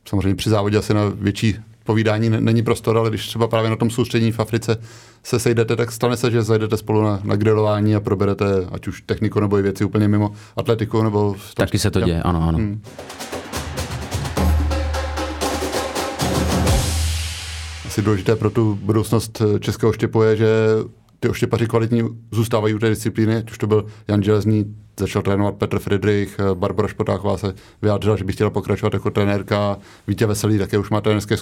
Samozřejmě 0.09 0.35
při 0.35 0.49
závodě 0.49 0.77
asi 0.77 0.93
na 0.93 1.01
větší 1.15 1.55
povídání 1.85 2.29
není 2.29 2.63
prostor, 2.63 2.97
ale 2.97 3.09
když 3.09 3.27
třeba 3.27 3.47
právě 3.47 3.69
na 3.69 3.75
tom 3.75 3.89
soustředění 3.89 4.31
v 4.31 4.39
Africe 4.39 4.77
se 5.23 5.39
sejdete, 5.39 5.75
tak 5.75 5.91
stane 5.91 6.17
se, 6.17 6.31
že 6.31 6.41
zajdete 6.41 6.77
spolu 6.77 7.03
na, 7.03 7.19
na 7.23 7.35
grilování 7.35 7.95
a 7.95 7.99
proberete 7.99 8.45
ať 8.71 8.87
už 8.87 9.01
techniku 9.01 9.39
nebo 9.39 9.57
i 9.57 9.61
věci 9.61 9.85
úplně 9.85 10.07
mimo 10.07 10.31
atletiku. 10.55 11.03
Nebo 11.03 11.33
tom, 11.33 11.39
Taky 11.55 11.79
se 11.79 11.91
to 11.91 12.01
děje, 12.01 12.23
ano, 12.23 12.47
ano. 12.47 12.57
Hmm. 12.57 12.81
Asi 17.85 18.01
důležité 18.01 18.35
pro 18.35 18.49
tu 18.49 18.79
budoucnost 18.81 19.41
českého 19.59 19.93
štěpu 19.93 20.21
je, 20.21 20.35
že 20.35 20.47
ty 21.19 21.29
oštěpaři 21.29 21.67
kvalitní 21.67 22.03
zůstávají 22.31 22.73
u 22.73 22.79
té 22.79 22.89
disciplíny, 22.89 23.43
už 23.51 23.57
to 23.57 23.67
byl 23.67 23.85
Jan 24.07 24.23
Železný, 24.23 24.75
začal 24.99 25.21
trénovat 25.21 25.55
Petr 25.55 25.79
Friedrich, 25.79 26.37
Barbara 26.53 26.87
Špotáková 26.87 27.37
se 27.37 27.53
vyjádřila, 27.81 28.15
že 28.15 28.23
by 28.23 28.33
chtěla 28.33 28.49
pokračovat 28.49 28.93
jako 28.93 29.11
trenérka, 29.11 29.77
Vítě 30.07 30.25
Veselý 30.25 30.57
také 30.57 30.77
už 30.77 30.89
má 30.89 31.01
trenérské 31.01 31.35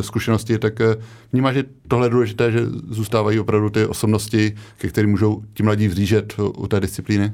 zkušenosti, 0.00 0.58
tak 0.58 0.80
eh, 0.80 0.96
vnímá, 1.32 1.52
že 1.52 1.64
tohle 1.88 2.06
je 2.06 2.10
důležité, 2.10 2.52
že 2.52 2.60
zůstávají 2.88 3.40
opravdu 3.40 3.70
ty 3.70 3.86
osobnosti, 3.86 4.54
ke 4.78 4.88
kterým 4.88 5.10
můžou 5.10 5.42
ti 5.54 5.62
mladí 5.62 5.88
vzlížet 5.88 6.34
u 6.38 6.66
té 6.66 6.80
disciplíny? 6.80 7.32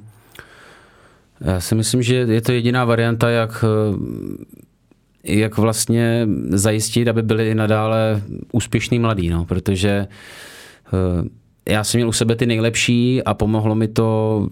Já 1.41 1.61
si 1.61 1.75
myslím, 1.75 2.03
že 2.03 2.15
je 2.15 2.41
to 2.41 2.53
jediná 2.53 2.85
varianta, 2.85 3.31
jak 3.31 3.65
eh, 3.65 4.63
jak 5.25 5.59
vlastně 5.59 6.29
zajistit, 6.49 7.09
aby 7.09 7.23
byli 7.23 7.51
i 7.51 7.55
nadále 7.55 8.23
úspěšní 8.53 8.99
mladí, 8.99 9.29
no, 9.29 9.45
protože 9.45 10.07
eh, 10.87 11.73
já 11.73 11.85
jsem 11.85 11.99
měl 11.99 12.09
u 12.09 12.13
sebe 12.13 12.37
ty 12.37 12.47
nejlepší 12.47 13.23
a 13.23 13.35
pomohlo 13.35 13.75
mi 13.75 13.89
to 13.89 14.49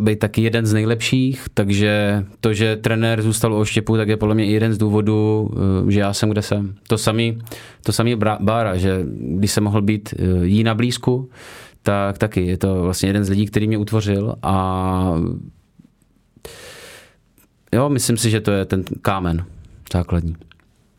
být 0.00 0.18
taky 0.18 0.42
jeden 0.42 0.66
z 0.66 0.72
nejlepších, 0.72 1.46
takže 1.54 2.24
to, 2.40 2.52
že 2.52 2.76
trenér 2.76 3.22
zůstal 3.22 3.52
u 3.52 3.56
oštěpu, 3.56 3.96
tak 3.96 4.08
je 4.08 4.16
podle 4.16 4.34
mě 4.34 4.44
jeden 4.44 4.72
z 4.72 4.78
důvodů, 4.78 5.50
eh, 5.88 5.92
že 5.92 6.00
já 6.00 6.12
jsem, 6.12 6.30
kde 6.30 6.42
jsem. 6.42 6.74
To 6.88 6.98
samý, 6.98 7.38
to 7.82 7.92
samý 7.92 8.16
Bára, 8.40 8.76
že 8.76 9.00
když 9.20 9.52
jsem 9.52 9.64
mohl 9.64 9.82
být 9.82 10.14
eh, 10.18 10.46
jí 10.46 10.64
na 10.64 10.74
blízku, 10.74 11.30
tak 11.82 12.18
taky 12.18 12.46
je 12.46 12.58
to 12.58 12.82
vlastně 12.82 13.08
jeden 13.08 13.24
z 13.24 13.28
lidí, 13.28 13.46
který 13.46 13.68
mě 13.68 13.78
utvořil 13.78 14.34
a 14.42 15.14
jo, 17.72 17.88
myslím 17.88 18.16
si, 18.16 18.30
že 18.30 18.40
to 18.40 18.50
je 18.50 18.64
ten 18.64 18.84
kámen 19.02 19.44
základní. 19.92 20.36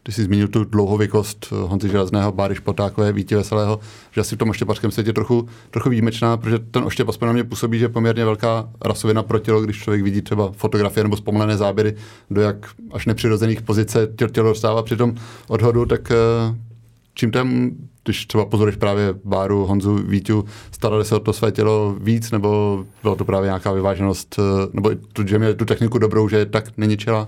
Ty 0.03 0.11
jsi 0.11 0.23
zmínil 0.23 0.47
tu 0.47 0.63
dlouhověkost 0.63 1.47
eh, 1.51 1.55
Honzy 1.55 1.89
Železného, 1.89 2.31
Báry 2.31 2.55
Špotákové, 2.55 3.13
Vítě 3.13 3.37
Veselého, 3.37 3.79
že 4.11 4.21
asi 4.21 4.35
v 4.35 4.37
tom 4.37 4.49
oštěpařském 4.49 4.91
světě 4.91 5.13
trochu, 5.13 5.47
trochu 5.71 5.89
výjimečná, 5.89 6.37
protože 6.37 6.59
ten 6.59 6.83
oštěp 6.83 7.09
aspoň 7.09 7.25
na 7.27 7.33
mě 7.33 7.43
působí, 7.43 7.79
že 7.79 7.85
je 7.85 7.89
poměrně 7.89 8.25
velká 8.25 8.69
rasovina 8.85 9.23
pro 9.23 9.39
tělo, 9.39 9.61
když 9.61 9.83
člověk 9.83 10.03
vidí 10.03 10.21
třeba 10.21 10.51
fotografie 10.51 11.03
nebo 11.03 11.17
zpomalené 11.17 11.57
záběry, 11.57 11.95
do 12.31 12.41
jak 12.41 12.55
až 12.91 13.05
nepřirozených 13.05 13.61
pozice 13.61 14.07
tělo 14.31 14.49
dostává 14.49 14.83
při 14.83 14.97
tom 14.97 15.15
odhodu, 15.47 15.85
tak 15.85 16.11
eh, 16.11 16.15
čím 17.13 17.31
tam, 17.31 17.71
když 18.03 18.25
třeba 18.25 18.45
pozoruješ 18.45 18.75
právě 18.75 19.13
Báru, 19.23 19.65
Honzu, 19.65 19.95
Vítu, 19.95 20.45
starali 20.71 21.05
se 21.05 21.15
o 21.15 21.19
to 21.19 21.33
své 21.33 21.51
tělo 21.51 21.95
víc, 21.99 22.31
nebo 22.31 22.83
byla 23.01 23.15
to 23.15 23.25
právě 23.25 23.47
nějaká 23.47 23.71
vyváženost, 23.71 24.39
eh, 24.39 24.67
nebo 24.73 24.91
tu, 25.13 25.27
že 25.27 25.39
měli 25.39 25.55
tu 25.55 25.65
techniku 25.65 25.97
dobrou, 25.97 26.29
že 26.29 26.45
tak 26.45 26.77
neničila? 26.77 27.27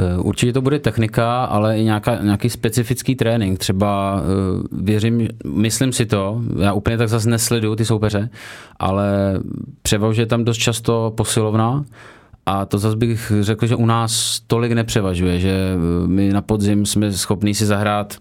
Eh, 0.00 0.18
určitě 0.18 0.52
to 0.52 0.60
bude 0.60 0.78
technika, 0.78 1.44
ale 1.44 1.78
i 1.78 1.84
nějaká, 1.84 2.22
nějaký 2.22 2.50
specifický 2.50 3.14
trénink. 3.14 3.58
Třeba 3.58 4.22
eh, 4.22 4.62
věřím, 4.72 5.28
myslím 5.46 5.92
si 5.92 6.06
to, 6.06 6.42
já 6.58 6.72
úplně 6.72 6.98
tak 6.98 7.08
zase 7.08 7.30
nesleduju 7.30 7.76
ty 7.76 7.84
soupeře, 7.84 8.30
ale 8.78 9.38
převažuje 9.82 10.26
tam 10.26 10.44
dost 10.44 10.56
často 10.56 11.12
posilovna 11.16 11.84
a 12.46 12.64
to 12.64 12.78
zase 12.78 12.96
bych 12.96 13.32
řekl, 13.40 13.66
že 13.66 13.76
u 13.76 13.86
nás 13.86 14.40
tolik 14.46 14.72
nepřevažuje, 14.72 15.40
že 15.40 15.50
eh, 15.50 16.06
my 16.06 16.32
na 16.32 16.42
podzim 16.42 16.86
jsme 16.86 17.12
schopni 17.12 17.54
si 17.54 17.66
zahrát 17.66 18.16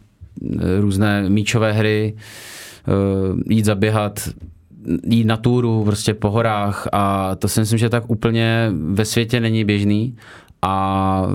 různé 0.79 1.29
míčové 1.29 1.73
hry, 1.73 2.15
jít 3.49 3.65
zaběhat, 3.65 4.29
jít 5.03 5.25
na 5.25 5.37
túru 5.37 5.83
prostě 5.83 6.13
po 6.13 6.29
horách 6.29 6.87
a 6.91 7.35
to 7.35 7.47
si 7.47 7.59
myslím, 7.59 7.79
že 7.79 7.89
tak 7.89 8.03
úplně 8.09 8.71
ve 8.71 9.05
světě 9.05 9.39
není 9.39 9.65
běžný 9.65 10.15
a 10.61 11.27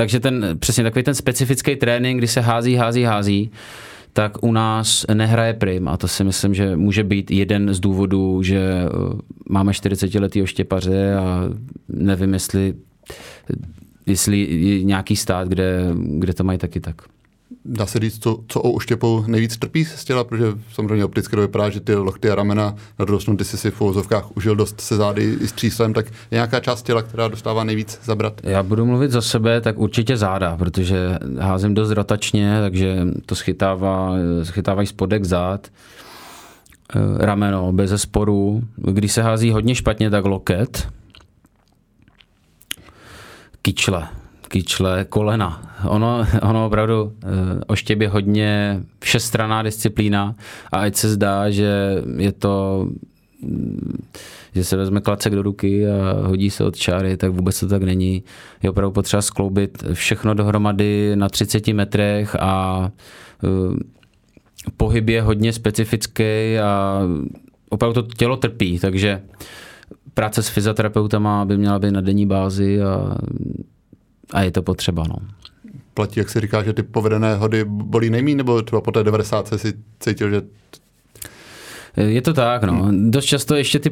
takže 0.00 0.20
ten, 0.20 0.56
přesně 0.58 0.84
takový 0.84 1.02
ten 1.02 1.14
specifický 1.14 1.76
trénink, 1.76 2.18
kdy 2.18 2.26
se 2.26 2.40
hází, 2.40 2.74
hází, 2.74 3.02
hází, 3.02 3.50
tak 4.12 4.42
u 4.42 4.52
nás 4.52 5.06
nehraje 5.14 5.54
prim. 5.54 5.88
A 5.88 5.96
to 5.96 6.08
si 6.08 6.24
myslím, 6.24 6.54
že 6.54 6.76
může 6.76 7.04
být 7.04 7.30
jeden 7.30 7.74
z 7.74 7.80
důvodů, 7.80 8.42
že 8.42 8.58
eh, 8.58 8.88
máme 9.48 9.74
40 9.74 10.14
letý 10.14 10.42
oštěpaře 10.42 11.14
a 11.14 11.42
nevím, 11.88 12.32
jestli, 12.32 12.74
jestli 14.06 14.38
je 14.38 14.84
nějaký 14.84 15.16
stát, 15.16 15.48
kde, 15.48 15.86
kde 15.94 16.34
to 16.34 16.44
mají 16.44 16.58
taky 16.58 16.80
tak 16.80 17.02
dá 17.64 17.86
se 17.86 17.98
říct, 17.98 18.22
co, 18.22 18.38
co 18.48 18.60
o 18.60 18.70
uštěpou 18.70 19.24
nejvíc 19.26 19.56
trpí 19.56 19.84
z 19.84 20.04
těla, 20.04 20.24
protože 20.24 20.44
samozřejmě 20.72 21.04
opticky 21.04 21.36
to 21.36 21.42
vypadá, 21.42 21.70
že 21.70 21.80
ty 21.80 21.94
lochty 21.94 22.30
a 22.30 22.34
ramena 22.34 22.74
na 22.98 23.04
druhou 23.04 23.20
stranu 23.20 23.38
ty 23.38 23.44
si 23.44 23.58
si 23.58 23.70
v 23.70 23.74
fouzovkách 23.74 24.36
užil 24.36 24.56
dost 24.56 24.80
se 24.80 24.96
zády 24.96 25.36
i 25.40 25.48
s 25.48 25.52
tříslem, 25.52 25.92
tak 25.92 26.06
je 26.06 26.12
nějaká 26.32 26.60
část 26.60 26.82
těla, 26.82 27.02
která 27.02 27.28
dostává 27.28 27.64
nejvíc 27.64 28.00
zabrat? 28.04 28.40
Já 28.44 28.62
budu 28.62 28.86
mluvit 28.86 29.10
za 29.10 29.20
sebe, 29.20 29.60
tak 29.60 29.78
určitě 29.78 30.16
záda, 30.16 30.56
protože 30.56 31.18
házím 31.38 31.74
dost 31.74 31.90
rotačně, 31.90 32.60
takže 32.60 33.06
to 33.26 33.34
schytává, 33.34 34.14
schytávají 34.42 34.86
spodek 34.86 35.24
zád, 35.24 35.68
eh, 35.68 37.26
rameno, 37.26 37.72
bez 37.72 37.90
zesporu. 37.90 38.62
Když 38.76 39.12
se 39.12 39.22
hází 39.22 39.50
hodně 39.50 39.74
špatně, 39.74 40.10
tak 40.10 40.24
loket, 40.24 40.88
kyčle, 43.62 44.08
kyčle, 44.50 45.04
kolena. 45.04 45.62
Ono, 45.88 46.26
ono 46.42 46.66
opravdu 46.66 47.02
uh, 47.02 47.10
oštěb 47.66 48.00
je 48.00 48.08
hodně 48.08 48.80
všestraná 49.00 49.62
disciplína 49.62 50.34
a 50.72 50.78
ať 50.78 50.96
se 50.96 51.08
zdá, 51.08 51.50
že 51.50 52.02
je 52.16 52.32
to 52.32 52.86
že 54.54 54.64
se 54.64 54.76
vezme 54.76 55.00
klacek 55.00 55.34
do 55.34 55.42
ruky 55.42 55.88
a 55.88 56.26
hodí 56.26 56.50
se 56.50 56.64
od 56.64 56.76
čáry, 56.76 57.16
tak 57.16 57.32
vůbec 57.32 57.60
to 57.60 57.68
tak 57.68 57.82
není. 57.82 58.22
Je 58.62 58.70
opravdu 58.70 58.92
potřeba 58.92 59.22
skloubit 59.22 59.84
všechno 59.92 60.34
dohromady 60.34 61.16
na 61.16 61.28
30 61.28 61.68
metrech 61.68 62.36
a 62.40 62.90
uh, 63.42 63.76
pohyb 64.76 65.08
je 65.08 65.22
hodně 65.22 65.52
specifický 65.52 66.58
a 66.62 67.02
opravdu 67.68 68.02
to 68.02 68.14
tělo 68.14 68.36
trpí, 68.36 68.78
takže 68.78 69.22
práce 70.14 70.42
s 70.42 70.48
fyzioterapeutama 70.48 71.44
by 71.44 71.56
měla 71.56 71.78
být 71.78 71.90
na 71.90 72.00
denní 72.00 72.26
bázi 72.26 72.82
a 72.82 73.16
a 74.32 74.42
je 74.42 74.50
to 74.50 74.62
potřeba. 74.62 75.04
No. 75.08 75.16
Platí, 75.94 76.20
jak 76.20 76.30
se 76.30 76.40
říká, 76.40 76.62
že 76.62 76.72
ty 76.72 76.82
povedené 76.82 77.34
hody 77.34 77.64
bolí 77.64 78.10
nejmí, 78.10 78.34
nebo 78.34 78.62
třeba 78.62 78.80
po 78.80 78.92
té 78.92 79.04
90 79.04 79.48
si 79.56 79.74
cítil, 80.00 80.30
že 80.30 80.42
je 81.96 82.22
to 82.22 82.34
tak, 82.34 82.62
no. 82.62 82.88
Dost 82.92 83.24
často 83.24 83.54
ještě 83.54 83.78
ty, 83.78 83.90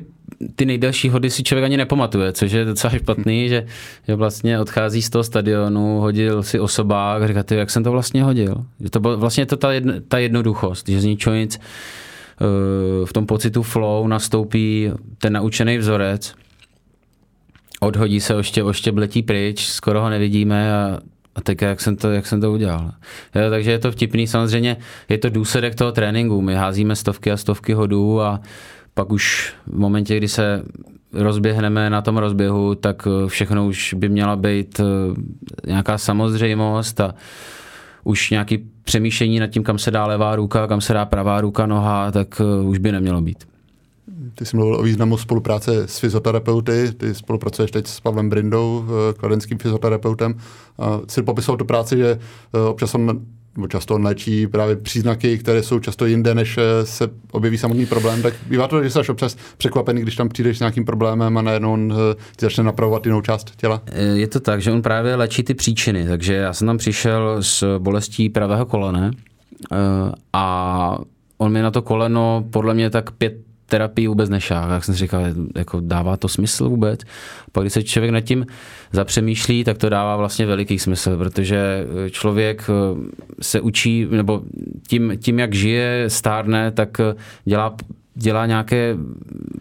ty 0.57 0.67
nejdelší 0.67 1.09
hody 1.09 1.31
si 1.31 1.43
člověk 1.43 1.65
ani 1.65 1.77
nepamatuje, 1.77 2.33
což 2.33 2.53
je 2.53 2.65
docela 2.65 2.91
špatný, 2.91 3.49
že, 3.49 3.67
že 4.09 4.15
vlastně 4.15 4.61
odchází 4.61 5.03
z 5.03 5.11
toho 5.11 5.25
stadionu, 5.25 6.01
hodil 6.01 6.43
si 6.43 6.61
osobák, 6.61 7.29
říká, 7.29 7.43
ty, 7.43 7.55
jak 7.55 7.71
jsem 7.71 7.85
to 7.85 7.91
vlastně 7.91 8.23
hodil. 8.23 8.65
Že 8.81 8.91
to 8.91 9.01
bylo, 9.01 9.17
vlastně 9.17 9.43
je 9.43 9.47
to 9.47 9.57
ta, 9.57 9.73
jedno, 9.73 9.95
ta 10.09 10.19
jednoduchost, 10.19 10.89
že 10.89 11.01
z 11.01 11.05
ničeho 11.05 11.37
nic 11.37 11.61
eh, 11.61 13.07
v 13.07 13.13
tom 13.13 13.27
pocitu 13.27 13.63
flow 13.63 14.07
nastoupí 14.07 14.91
ten 15.19 15.33
naučený 15.33 15.79
vzorec, 15.79 16.35
odhodí 17.81 18.21
se 18.21 18.35
oště, 18.35 18.63
oště 18.63 18.91
letí 18.91 19.23
pryč, 19.23 19.67
skoro 19.67 20.01
ho 20.01 20.09
nevidíme 20.09 20.75
a, 20.75 20.99
a 21.35 21.41
teď 21.41 21.63
jak 21.63 21.81
jsem 21.81 21.97
to, 21.97 22.11
jak 22.11 22.27
jsem 22.27 22.41
to 22.41 22.53
udělal. 22.53 22.93
Jo, 23.35 23.51
takže 23.51 23.71
je 23.71 23.79
to 23.79 23.93
vtipný, 23.93 24.27
samozřejmě 24.27 24.77
je 25.09 25.19
to 25.19 25.31
důsledek 25.31 25.75
toho 25.75 25.93
tréninku, 25.93 26.41
my 26.41 26.55
házíme 26.55 26.97
stovky 26.97 27.33
a 27.33 27.37
stovky 27.37 27.73
hodů 27.73 28.21
a 28.21 28.41
pak 28.95 29.13
už 29.13 29.55
v 29.67 29.79
momentě, 29.79 30.17
kdy 30.17 30.29
se 30.29 30.63
rozběhneme 31.13 31.91
na 31.91 32.03
tom 32.03 32.17
rozběhu, 32.17 32.75
tak 32.75 33.09
všechno 33.27 33.67
už 33.67 33.95
by 33.95 34.09
měla 34.09 34.37
být 34.37 34.81
eh, 34.81 34.85
nějaká 35.67 35.99
samozřejmost 35.99 37.01
a 37.01 37.15
už 38.05 38.31
nějaký 38.31 38.59
přemýšlení 38.85 39.41
nad 39.41 39.47
tím, 39.47 39.63
kam 39.63 39.79
se 39.79 39.91
dá 39.91 40.07
levá 40.07 40.37
ruka, 40.37 40.67
kam 40.67 40.81
se 40.81 40.93
dá 40.93 41.05
pravá 41.05 41.41
ruka, 41.41 41.67
noha, 41.67 42.11
tak 42.11 42.43
už 42.65 42.79
by 42.79 42.93
nemělo 42.93 43.21
být. 43.21 43.45
Ty 44.35 44.45
jsi 44.45 44.57
mluvil 44.57 44.77
o 44.77 44.83
významu 44.83 45.17
spolupráce 45.17 45.89
s 45.89 45.99
fyzioterapeuty, 45.99 46.93
ty 46.97 47.15
spolupracuješ 47.15 47.71
teď 47.71 47.87
s 47.87 48.01
Pavlem 48.01 48.31
Brindou, 48.31 48.85
kladenským 49.17 49.59
fyzioterapeutem. 49.59 50.35
Jsi 51.09 51.23
popisoval 51.23 51.57
tu 51.57 51.65
práci, 51.65 51.97
že 51.97 52.19
občas 52.69 52.95
on 52.95 53.21
často 53.69 53.95
on 53.95 54.05
léčí 54.05 54.47
právě 54.47 54.77
příznaky, 54.77 55.39
které 55.39 55.63
jsou 55.63 55.81
často 55.81 56.07
jinde, 56.07 56.35
než 56.35 56.59
eh, 56.59 56.87
se 56.87 57.09
objeví 57.33 57.59
samotný 57.59 57.87
problém, 57.87 58.23
tak 58.23 58.35
bývá 58.49 58.69
to, 58.69 58.83
že 58.83 58.91
jsi 58.91 58.99
občas 58.99 59.37
překvapený, 59.57 60.03
když 60.03 60.17
tam 60.17 60.29
přijdeš 60.29 60.57
s 60.57 60.61
nějakým 60.61 60.85
problémem 60.85 61.39
a 61.39 61.43
najednou 61.43 61.73
on 61.73 61.93
eh, 61.93 62.15
ti 62.37 62.47
začne 62.47 62.65
napravovat 62.65 63.07
jinou 63.07 63.21
část 63.21 63.57
těla? 63.57 63.83
Eh, 63.87 64.03
je 64.03 64.29
to 64.29 64.41
tak, 64.41 64.63
že 64.63 64.73
on 64.73 64.83
právě 64.83 65.15
léčí 65.15 65.43
ty 65.43 65.55
příčiny, 65.55 66.07
takže 66.09 66.35
já 66.35 66.53
jsem 66.53 66.67
tam 66.67 66.79
přišel 66.79 67.37
s 67.41 67.79
bolestí 67.79 68.29
pravého 68.29 68.67
kolene 68.67 69.11
a 70.33 70.99
on 71.39 71.53
mi 71.53 71.63
na 71.63 71.71
to 71.71 71.83
koleno 71.83 72.45
podle 72.51 72.75
mě 72.75 72.91
tak 72.91 73.11
pět 73.11 73.48
terapii 73.69 74.09
vůbec 74.09 74.31
nešáhl. 74.31 74.73
Jak 74.73 74.85
jsem 74.85 74.95
si 74.95 74.99
říkal, 74.99 75.25
jako 75.57 75.81
dává 75.81 76.17
to 76.17 76.29
smysl 76.29 76.69
vůbec? 76.69 77.01
Pak 77.53 77.65
když 77.65 77.73
se 77.73 77.83
člověk 77.83 78.13
nad 78.13 78.21
tím 78.21 78.47
zapřemýšlí, 78.93 79.65
tak 79.65 79.79
to 79.79 79.89
dává 79.89 80.17
vlastně 80.17 80.47
veliký 80.47 80.79
smysl, 80.79 81.17
protože 81.17 81.87
člověk 82.11 82.71
eh, 82.71 83.01
se 83.41 83.61
učí, 83.61 84.07
nebo 84.11 84.43
tím, 84.89 85.13
tím 85.21 85.39
jak 85.39 85.55
žije, 85.55 86.05
stárne, 86.09 86.71
tak 86.71 87.01
eh, 87.01 87.15
dělá 87.45 87.77
dělá 88.19 88.47
nějaké, 88.47 88.97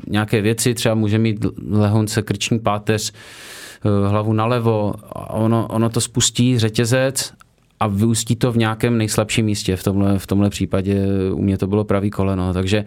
nějaké 0.08 0.42
věci, 0.42 0.74
třeba 0.74 0.96
může 0.96 1.18
mít 1.18 1.46
lehonce 1.70 2.22
krční 2.22 2.60
páteř, 2.60 3.14
eh, 3.14 4.10
hlavu 4.10 4.34
nalevo, 4.34 4.94
a 5.12 5.34
ono, 5.34 5.68
ono 5.68 5.90
to 5.90 6.02
spustí 6.02 6.60
řetězec 6.60 7.34
a 7.80 7.88
vyústí 7.88 8.36
to 8.36 8.52
v 8.52 8.58
nějakém 8.58 8.98
nejslabším 8.98 9.46
místě. 9.46 9.76
V 9.76 9.84
tomhle, 9.84 10.20
v 10.20 10.28
tomhle 10.28 10.50
případě 10.50 11.06
u 11.32 11.42
mě 11.42 11.58
to 11.58 11.68
bylo 11.68 11.84
pravý 11.84 12.10
koleno, 12.10 12.54
takže 12.54 12.86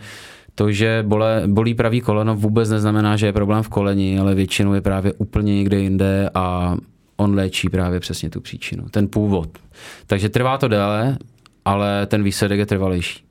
to, 0.55 0.73
že 0.73 1.05
bole, 1.07 1.43
bolí 1.47 1.75
pravý 1.75 2.01
koleno, 2.01 2.37
vůbec 2.37 2.71
neznamená, 2.71 3.17
že 3.17 3.27
je 3.27 3.33
problém 3.33 3.63
v 3.63 3.69
koleni, 3.69 4.19
ale 4.19 4.35
většinou 4.35 4.75
je 4.75 4.81
právě 4.81 5.13
úplně 5.13 5.57
někde 5.57 5.81
jinde 5.81 6.31
a 6.35 6.77
on 7.17 7.35
léčí 7.35 7.69
právě 7.69 8.01
přesně 8.01 8.31
tu 8.31 8.41
příčinu, 8.41 8.85
ten 8.91 9.09
původ. 9.09 9.59
Takže 10.07 10.29
trvá 10.29 10.59
to 10.59 10.69
déle, 10.69 11.19
ale 11.65 12.07
ten 12.07 12.23
výsledek 12.23 12.59
je 12.59 12.67
trvalejší. 12.67 13.30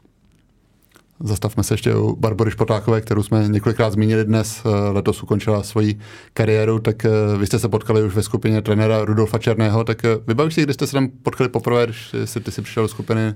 Zastavme 1.24 1.64
se 1.64 1.74
ještě 1.74 1.96
u 1.96 2.16
Barbory 2.16 2.52
Špotákové, 2.52 3.02
kterou 3.02 3.24
jsme 3.24 3.48
několikrát 3.48 3.94
zmínili 3.94 4.26
dnes. 4.26 4.62
Eh, 4.66 4.70
letos 4.90 5.24
ukončila 5.24 5.64
svoji 5.64 6.00
kariéru, 6.34 6.80
tak 6.80 7.06
eh, 7.06 7.10
vy 7.38 7.48
jste 7.48 7.60
se 7.60 7.70
potkali 7.70 8.04
už 8.04 8.16
ve 8.16 8.24
skupině 8.24 8.62
trenéra 8.62 9.06
Rudolfa 9.06 9.38
Černého, 9.38 9.84
tak 9.84 10.06
eh, 10.06 10.10
vybavíš 10.28 10.54
si, 10.54 10.64
kdy 10.64 10.74
jste 10.74 10.88
se 10.88 10.94
tam 10.94 11.10
potkali 11.24 11.50
poprvé, 11.50 11.86
když 11.86 12.16
jsi, 12.26 12.40
ty 12.40 12.52
si 12.52 12.62
přišel 12.62 12.84
do 12.84 12.88
skupiny? 12.88 13.34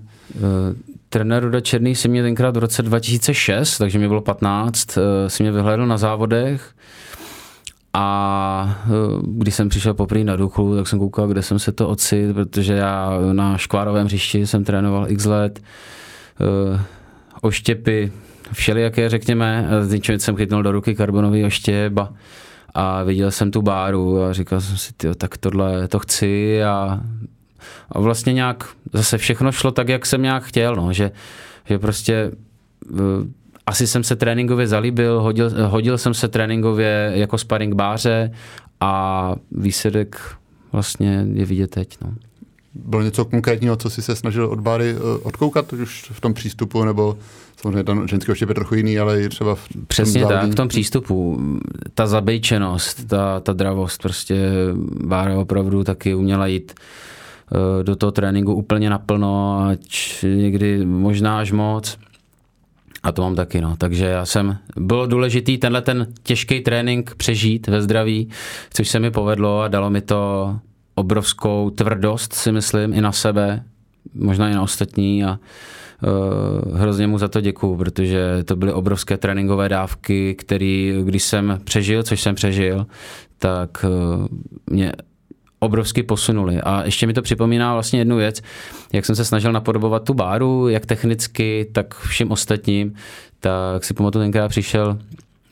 Trenér 1.10 1.44
Ruda 1.44 1.62
Černý 1.62 1.96
si 1.96 2.08
mě 2.08 2.24
tenkrát 2.24 2.56
v 2.56 2.60
roce 2.60 2.82
2006, 2.82 3.78
takže 3.78 4.00
mi 4.00 4.08
bylo 4.08 4.22
15, 4.22 4.98
uh, 4.98 5.04
si 5.28 5.44
mě 5.44 5.52
vyhlédl 5.52 5.86
na 5.86 5.98
závodech 5.98 6.74
a 7.94 8.80
když 9.22 9.56
jsem 9.56 9.70
přišel 9.70 9.94
poprvé 9.94 10.24
na 10.24 10.36
Duklu, 10.36 10.76
tak 10.76 10.88
jsem 10.88 11.00
koukal, 11.00 11.28
kde 11.28 11.42
jsem 11.42 11.60
se 11.60 11.72
to 11.72 11.90
ocit, 11.90 12.34
protože 12.34 12.74
já 12.74 13.20
na 13.34 13.58
škvárovém 13.58 14.06
hřišti 14.06 14.48
jsem 14.48 14.64
trénoval 14.64 15.12
x 15.12 15.26
let. 15.26 15.62
Oštěpy, 17.44 18.12
všelijaké, 18.54 19.10
řekněme. 19.10 19.68
Z 19.82 20.02
jsem 20.18 20.36
chytnul 20.36 20.64
do 20.64 20.72
ruky 20.72 20.96
karbonový 20.96 21.46
oštěp 21.46 21.94
a, 22.74 23.04
viděl 23.04 23.32
jsem 23.32 23.52
tu 23.52 23.62
báru 23.62 24.24
a 24.24 24.34
říkal 24.34 24.62
jsem 24.62 24.78
si, 24.78 24.94
tyjo, 24.94 25.16
tak 25.16 25.38
tohle 25.38 25.88
to 25.88 26.00
chci 26.00 26.64
a, 26.64 27.00
a 27.90 28.00
vlastně 28.00 28.34
nějak 28.34 28.64
zase 28.94 29.18
všechno 29.18 29.52
šlo 29.52 29.72
tak, 29.72 29.90
jak 29.90 30.06
jsem 30.06 30.22
nějak 30.22 30.44
chtěl, 30.44 30.76
no, 30.76 30.94
že, 30.94 31.12
že 31.66 31.80
prostě 31.80 32.32
asi 33.66 33.88
jsem 33.88 34.04
se 34.04 34.16
tréninkově 34.16 34.68
zalíbil, 34.68 35.22
hodil, 35.22 35.68
hodil 35.68 35.98
jsem 35.98 36.14
se 36.14 36.28
tréninkově 36.28 37.12
jako 37.16 37.38
sparring 37.38 37.76
báře 37.76 38.32
a 38.80 39.36
výsledek 39.52 40.36
vlastně 40.72 41.26
je 41.34 41.46
vidět 41.46 41.70
teď. 41.72 41.98
No 42.02 42.14
bylo 42.76 43.02
něco 43.02 43.26
konkrétního, 43.26 43.76
co 43.76 43.90
si 43.90 44.02
se 44.02 44.16
snažil 44.16 44.46
od 44.46 44.60
Báry 44.60 44.90
eh, 44.90 45.20
odkoukat, 45.24 45.74
už 45.74 46.12
v 46.14 46.22
tom 46.22 46.34
přístupu, 46.34 46.86
nebo 46.86 47.18
samozřejmě 47.62 47.84
ten 47.84 48.08
ženský 48.08 48.32
oštěp 48.32 48.50
je 48.50 48.56
trochu 48.56 48.76
jiný, 48.76 49.00
ale 49.00 49.22
i 49.22 49.30
třeba 49.30 49.56
v 49.56 49.68
Přesně 49.88 50.22
tom 50.22 50.30
tak, 50.30 50.52
v 50.52 50.56
tom 50.56 50.68
přístupu. 50.68 51.40
Ta 51.94 52.08
zabejčenost, 52.08 53.08
ta, 53.08 53.40
ta 53.40 53.54
dravost, 53.54 54.02
prostě 54.02 54.50
Bára 55.04 55.38
opravdu 55.38 55.84
taky 55.84 56.16
uměla 56.16 56.48
jít 56.48 56.74
eh, 56.74 57.84
do 57.84 57.96
toho 57.96 58.12
tréninku 58.12 58.54
úplně 58.54 58.90
naplno, 58.90 59.64
ať 59.70 60.24
někdy 60.24 60.86
možná 60.86 61.40
až 61.40 61.52
moc. 61.52 61.98
A 63.04 63.12
to 63.12 63.22
mám 63.22 63.36
taky, 63.36 63.62
no. 63.62 63.76
Takže 63.78 64.06
já 64.06 64.26
jsem, 64.26 64.58
bylo 64.78 65.06
důležitý 65.06 65.58
tenhle 65.58 65.82
ten 65.82 66.08
těžký 66.24 66.62
trénink 66.62 67.16
přežít 67.16 67.68
ve 67.68 67.82
zdraví, 67.82 68.30
což 68.74 68.90
se 68.90 69.00
mi 69.00 69.12
povedlo 69.12 69.62
a 69.62 69.68
dalo 69.68 69.90
mi 69.90 70.02
to 70.02 70.56
obrovskou 70.96 71.70
tvrdost, 71.70 72.34
si 72.34 72.52
myslím, 72.52 72.94
i 72.94 73.02
na 73.02 73.12
sebe, 73.12 73.64
možná 74.14 74.50
i 74.50 74.54
na 74.54 74.62
ostatní 74.62 75.24
a 75.24 75.40
uh, 76.04 76.78
hrozně 76.78 77.08
mu 77.08 77.18
za 77.18 77.28
to 77.28 77.42
děkuju, 77.42 77.78
protože 77.78 78.44
to 78.46 78.56
byly 78.56 78.74
obrovské 78.74 79.18
tréninkové 79.18 79.70
dávky, 79.70 80.36
které, 80.36 80.94
když 81.04 81.24
jsem 81.24 81.60
přežil, 81.64 82.04
což 82.04 82.22
jsem 82.22 82.36
přežil, 82.36 82.86
tak 83.38 83.86
uh, 83.88 84.28
mě 84.70 84.92
obrovsky 85.60 86.04
posunuli. 86.04 86.62
A 86.62 86.86
ještě 86.86 87.08
mi 87.08 87.14
to 87.14 87.22
připomíná 87.22 87.74
vlastně 87.74 88.00
jednu 88.00 88.18
věc, 88.18 88.42
jak 88.94 89.06
jsem 89.06 89.16
se 89.16 89.26
snažil 89.26 89.52
napodobovat 89.52 90.04
tu 90.04 90.14
báru, 90.14 90.70
jak 90.70 90.86
technicky, 90.86 91.70
tak 91.72 91.96
všem 91.96 92.32
ostatním, 92.32 92.94
tak 93.40 93.84
si 93.84 93.94
pamatuju, 93.94 94.24
tenkrát 94.24 94.48
přišel 94.48 94.98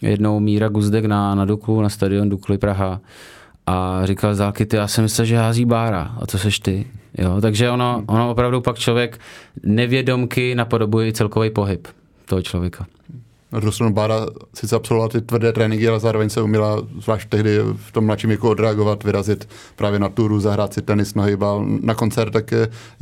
jednou 0.02 0.40
Míra 0.40 0.70
Guzdek 0.70 1.06
na, 1.06 1.36
na 1.36 1.46
Duklu, 1.46 1.82
na 1.82 1.90
stadion 1.90 2.30
Dukly 2.30 2.58
Praha 2.58 3.02
a 3.72 4.06
říkal 4.06 4.36
Zálky, 4.36 4.66
ty 4.66 4.76
já 4.76 4.88
jsem 4.88 5.04
myslel, 5.04 5.26
že 5.26 5.38
hází 5.38 5.66
bára. 5.66 6.16
A 6.22 6.26
to 6.26 6.38
seš 6.38 6.60
ty. 6.60 6.88
Jo? 7.18 7.42
Takže 7.42 7.70
ono, 7.70 8.04
ono 8.08 8.32
opravdu 8.32 8.62
pak 8.62 8.80
člověk 8.80 9.20
nevědomky 9.64 10.56
napodobuje 10.56 11.14
celkový 11.14 11.50
pohyb 11.50 11.88
toho 12.26 12.42
člověka. 12.42 12.86
Ruslana 13.52 13.92
Bára 13.92 14.26
sice 14.54 14.76
absolvovala 14.76 15.10
ty 15.10 15.22
tvrdé 15.22 15.54
tréninky, 15.54 15.88
ale 15.88 16.00
zároveň 16.00 16.30
se 16.30 16.42
uměla, 16.42 16.82
zvlášť 17.00 17.30
tehdy 17.30 17.60
v 17.76 17.92
tom 17.92 18.06
mladším 18.06 18.28
věku, 18.28 18.50
odreagovat, 18.50 19.04
vyrazit 19.04 19.50
právě 19.76 20.00
na 20.00 20.10
túru, 20.10 20.40
zahrát 20.40 20.74
si 20.74 20.82
tenis, 20.82 21.16
nohybal 21.16 21.66
na 21.82 21.96
koncert, 21.96 22.32
tak 22.32 22.54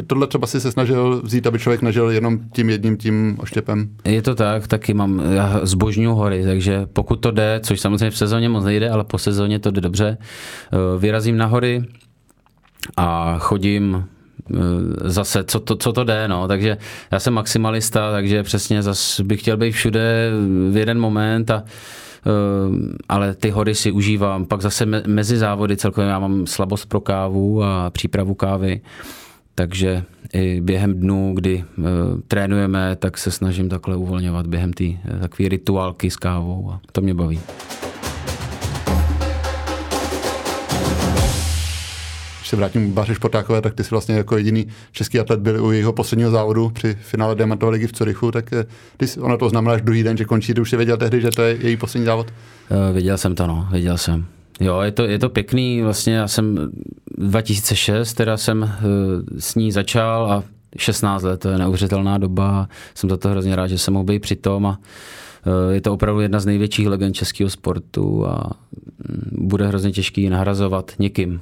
tohle 0.07 0.27
třeba 0.27 0.47
si 0.47 0.61
se 0.61 0.71
snažil 0.71 1.21
vzít, 1.23 1.47
aby 1.47 1.59
člověk 1.59 1.81
nežil 1.81 2.09
jenom 2.09 2.39
tím 2.53 2.69
jedním 2.69 2.97
tím 2.97 3.37
oštěpem. 3.39 3.89
Je 4.05 4.21
to 4.21 4.35
tak, 4.35 4.67
taky 4.67 4.93
mám, 4.93 5.21
já 5.33 5.59
zbožňuju 5.63 6.15
hory, 6.15 6.45
takže 6.45 6.85
pokud 6.93 7.15
to 7.15 7.31
jde, 7.31 7.59
což 7.63 7.79
samozřejmě 7.79 8.09
v 8.09 8.17
sezóně 8.17 8.49
moc 8.49 8.65
nejde, 8.65 8.89
ale 8.89 9.03
po 9.03 9.17
sezóně 9.17 9.59
to 9.59 9.71
jde 9.71 9.81
dobře, 9.81 10.17
eh, 10.17 10.99
vyrazím 10.99 11.37
na 11.37 11.45
hory 11.45 11.83
a 12.97 13.37
chodím 13.37 14.05
zase, 15.05 15.43
co 15.43 15.59
to, 15.59 15.75
co 15.75 15.93
to 15.93 16.03
jde, 16.03 16.27
no. 16.27 16.47
Takže 16.47 16.77
já 17.11 17.19
jsem 17.19 17.33
maximalista, 17.33 18.11
takže 18.11 18.43
přesně 18.43 18.83
zase 18.83 19.23
bych 19.23 19.41
chtěl 19.41 19.57
být 19.57 19.71
všude 19.71 20.31
v 20.71 20.77
jeden 20.77 20.99
moment 20.99 21.51
a 21.51 21.63
eh, 21.63 22.29
ale 23.09 23.35
ty 23.35 23.49
hory 23.49 23.75
si 23.75 23.91
užívám. 23.91 24.45
Pak 24.45 24.61
zase 24.61 24.85
mezi 25.07 25.37
závody 25.37 25.77
celkově 25.77 26.09
já 26.09 26.19
mám 26.19 26.47
slabost 26.47 26.85
pro 26.85 27.01
kávu 27.01 27.63
a 27.63 27.89
přípravu 27.89 28.33
kávy, 28.33 28.81
takže 29.55 30.03
i 30.33 30.61
během 30.61 30.93
dnů, 30.93 31.31
kdy 31.35 31.63
uh, 31.77 31.85
trénujeme, 32.27 32.95
tak 32.95 33.17
se 33.17 33.31
snažím 33.31 33.69
takhle 33.69 33.95
uvolňovat 33.95 34.47
během 34.47 34.73
té 34.73 34.83
takové 35.21 35.49
rituálky 35.49 36.11
s 36.11 36.15
kávou 36.15 36.71
a 36.71 36.81
to 36.91 37.01
mě 37.01 37.13
baví. 37.13 37.39
Se 42.49 42.55
vrátím 42.55 42.91
k 42.91 42.93
Báře 42.93 43.15
Športákové, 43.15 43.61
tak 43.61 43.73
ty 43.73 43.83
jsi 43.83 43.89
vlastně 43.91 44.15
jako 44.15 44.37
jediný 44.37 44.67
český 44.91 45.19
atlet 45.19 45.39
byl 45.39 45.65
u 45.65 45.71
jeho 45.71 45.93
posledního 45.93 46.31
závodu 46.31 46.69
při 46.69 46.97
finále 47.01 47.35
Diamantové 47.35 47.71
ligy 47.71 47.87
v 47.87 47.91
Curychu, 47.91 48.31
tak 48.31 48.53
eh, 48.53 48.65
ty, 48.97 49.05
ono 49.19 49.37
to 49.37 49.49
znamená, 49.49 49.77
že 49.77 49.83
druhý 49.83 50.03
den, 50.03 50.17
že 50.17 50.25
končí, 50.25 50.53
ty 50.53 50.61
už 50.61 50.69
si 50.69 50.77
věděl 50.77 50.97
tehdy, 50.97 51.21
že 51.21 51.29
to 51.29 51.41
je 51.41 51.57
její 51.61 51.77
poslední 51.77 52.05
závod? 52.05 52.33
Uh, 52.69 52.95
viděl 52.95 53.17
jsem 53.17 53.35
to, 53.35 53.47
no, 53.47 53.67
viděl 53.71 53.97
jsem. 53.97 54.25
Jo, 54.59 54.81
je 54.81 54.91
to, 54.91 55.03
je 55.03 55.19
to 55.19 55.29
pěkný, 55.29 55.81
vlastně 55.81 56.13
já 56.13 56.27
jsem 56.27 56.71
2006, 57.17 58.13
teda 58.13 58.37
jsem 58.37 58.71
s 59.39 59.55
ní 59.55 59.71
začal 59.71 60.31
a 60.31 60.43
16 60.77 61.23
let, 61.23 61.39
to 61.39 61.49
je 61.49 61.57
neuvěřitelná 61.57 62.17
doba, 62.17 62.69
jsem 62.95 63.09
za 63.09 63.17
to 63.17 63.29
hrozně 63.29 63.55
rád, 63.55 63.67
že 63.67 63.77
jsem 63.77 63.93
mohl 63.93 64.03
být 64.03 64.19
při 64.19 64.35
tom 64.35 64.65
a 64.65 64.79
je 65.71 65.81
to 65.81 65.93
opravdu 65.93 66.21
jedna 66.21 66.39
z 66.39 66.45
největších 66.45 66.87
legend 66.87 67.15
českého 67.15 67.49
sportu 67.49 68.27
a 68.27 68.51
mm, 69.09 69.47
bude 69.47 69.67
hrozně 69.67 69.91
těžký 69.91 70.29
nahrazovat 70.29 70.91
někým. 70.99 71.41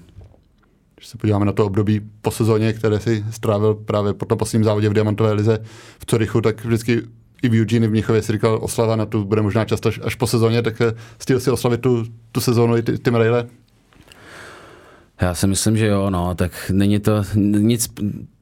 Když 0.98 1.08
se 1.08 1.18
podíváme 1.18 1.46
na 1.46 1.52
to 1.52 1.66
období 1.66 2.02
po 2.22 2.32
sezóně, 2.32 2.74
které 2.74 3.00
si 3.00 3.26
strávil 3.32 3.74
právě 3.76 4.14
po 4.14 4.26
tom 4.26 4.38
posledním 4.38 4.64
závodě 4.64 4.90
v 4.90 4.94
Diamantové 4.94 5.34
lize 5.34 5.60
v 6.00 6.06
Curychu, 6.06 6.42
tak 6.42 6.66
vždycky 6.66 7.02
i 7.44 7.50
v 7.50 7.62
Eugene 7.62 7.88
v 7.88 7.92
Mnichově 7.92 8.22
si 8.22 8.32
říkal, 8.32 8.60
oslava 8.62 8.96
na 8.96 9.06
tu 9.06 9.26
bude 9.26 9.42
možná 9.42 9.66
často 9.66 9.90
až, 10.04 10.16
po 10.16 10.28
sezóně, 10.28 10.62
tak 10.62 10.82
stíl 11.20 11.40
si 11.40 11.52
oslavit 11.52 11.82
tu, 11.82 12.06
tu 12.32 12.42
sezónu 12.42 12.78
i 12.78 12.82
ty, 12.82 12.98
ty 12.98 13.12
medaile? 13.12 13.48
Já 15.22 15.34
si 15.34 15.48
myslím, 15.48 15.78
že 15.78 15.88
jo, 15.88 16.10
no, 16.10 16.36
tak 16.36 16.52
není 16.74 17.00
to 17.00 17.24
nic, 17.36 17.94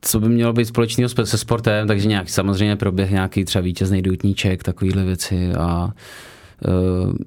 co 0.01 0.19
by 0.19 0.29
mělo 0.29 0.53
být 0.53 0.65
společného 0.65 1.09
se 1.09 1.37
sportem, 1.37 1.87
takže 1.87 2.07
nějak 2.07 2.29
samozřejmě 2.29 2.75
proběh 2.75 3.11
nějaký 3.11 3.45
třeba 3.45 3.61
vítězný 3.61 4.01
doutníček, 4.01 4.63
takovýhle 4.63 5.03
věci 5.03 5.53
a 5.53 5.93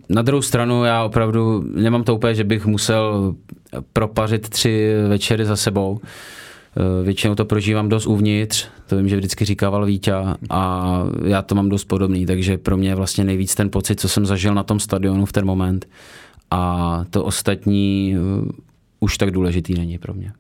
na 0.08 0.22
druhou 0.22 0.42
stranu 0.42 0.84
já 0.84 1.04
opravdu 1.04 1.64
nemám 1.74 2.04
to 2.04 2.14
úplně, 2.14 2.34
že 2.34 2.44
bych 2.44 2.66
musel 2.66 3.34
propařit 3.92 4.48
tři 4.48 4.92
večery 5.08 5.44
za 5.44 5.56
sebou. 5.56 5.92
Uh, 5.92 7.04
většinou 7.04 7.34
to 7.34 7.44
prožívám 7.44 7.88
dost 7.88 8.06
uvnitř, 8.06 8.66
to 8.86 8.96
vím, 8.96 9.08
že 9.08 9.16
vždycky 9.16 9.44
říkával 9.44 9.86
Vítě 9.86 10.12
a 10.50 11.02
já 11.24 11.42
to 11.42 11.54
mám 11.54 11.68
dost 11.68 11.84
podobný, 11.84 12.26
takže 12.26 12.58
pro 12.58 12.76
mě 12.76 12.88
je 12.88 12.94
vlastně 12.94 13.24
nejvíc 13.24 13.54
ten 13.54 13.70
pocit, 13.70 14.00
co 14.00 14.08
jsem 14.08 14.26
zažil 14.26 14.54
na 14.54 14.62
tom 14.62 14.80
stadionu 14.80 15.26
v 15.26 15.32
ten 15.32 15.44
moment 15.44 15.88
a 16.50 17.04
to 17.10 17.24
ostatní 17.24 18.16
uh, 18.42 18.48
už 19.00 19.18
tak 19.18 19.30
důležitý 19.30 19.74
není 19.74 19.98
pro 19.98 20.14
mě. 20.14 20.32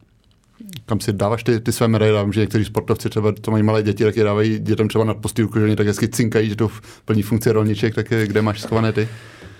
Kam 0.88 1.00
si 1.00 1.12
dáváš 1.12 1.44
ty, 1.44 1.60
ty 1.60 1.72
své 1.72 1.88
medaile? 1.88 2.24
Vím, 2.24 2.32
že 2.32 2.40
někteří 2.40 2.64
sportovci 2.64 3.10
třeba 3.10 3.32
to 3.32 3.50
mají 3.50 3.62
malé 3.62 3.82
děti, 3.82 4.04
tak 4.04 4.16
je 4.16 4.24
dávají 4.24 4.58
dětem 4.58 4.88
třeba 4.88 5.04
na 5.04 5.14
postýlku, 5.14 5.58
že 5.58 5.64
oni 5.64 5.76
tak 5.76 5.86
hezky 5.86 6.08
cinkají, 6.08 6.48
že 6.48 6.56
to 6.56 6.68
plní 7.04 7.22
funkci 7.22 7.52
rolniček, 7.52 7.94
tak 7.94 8.12
kde 8.26 8.42
máš 8.42 8.60
schované 8.60 8.92
ty? 8.92 9.08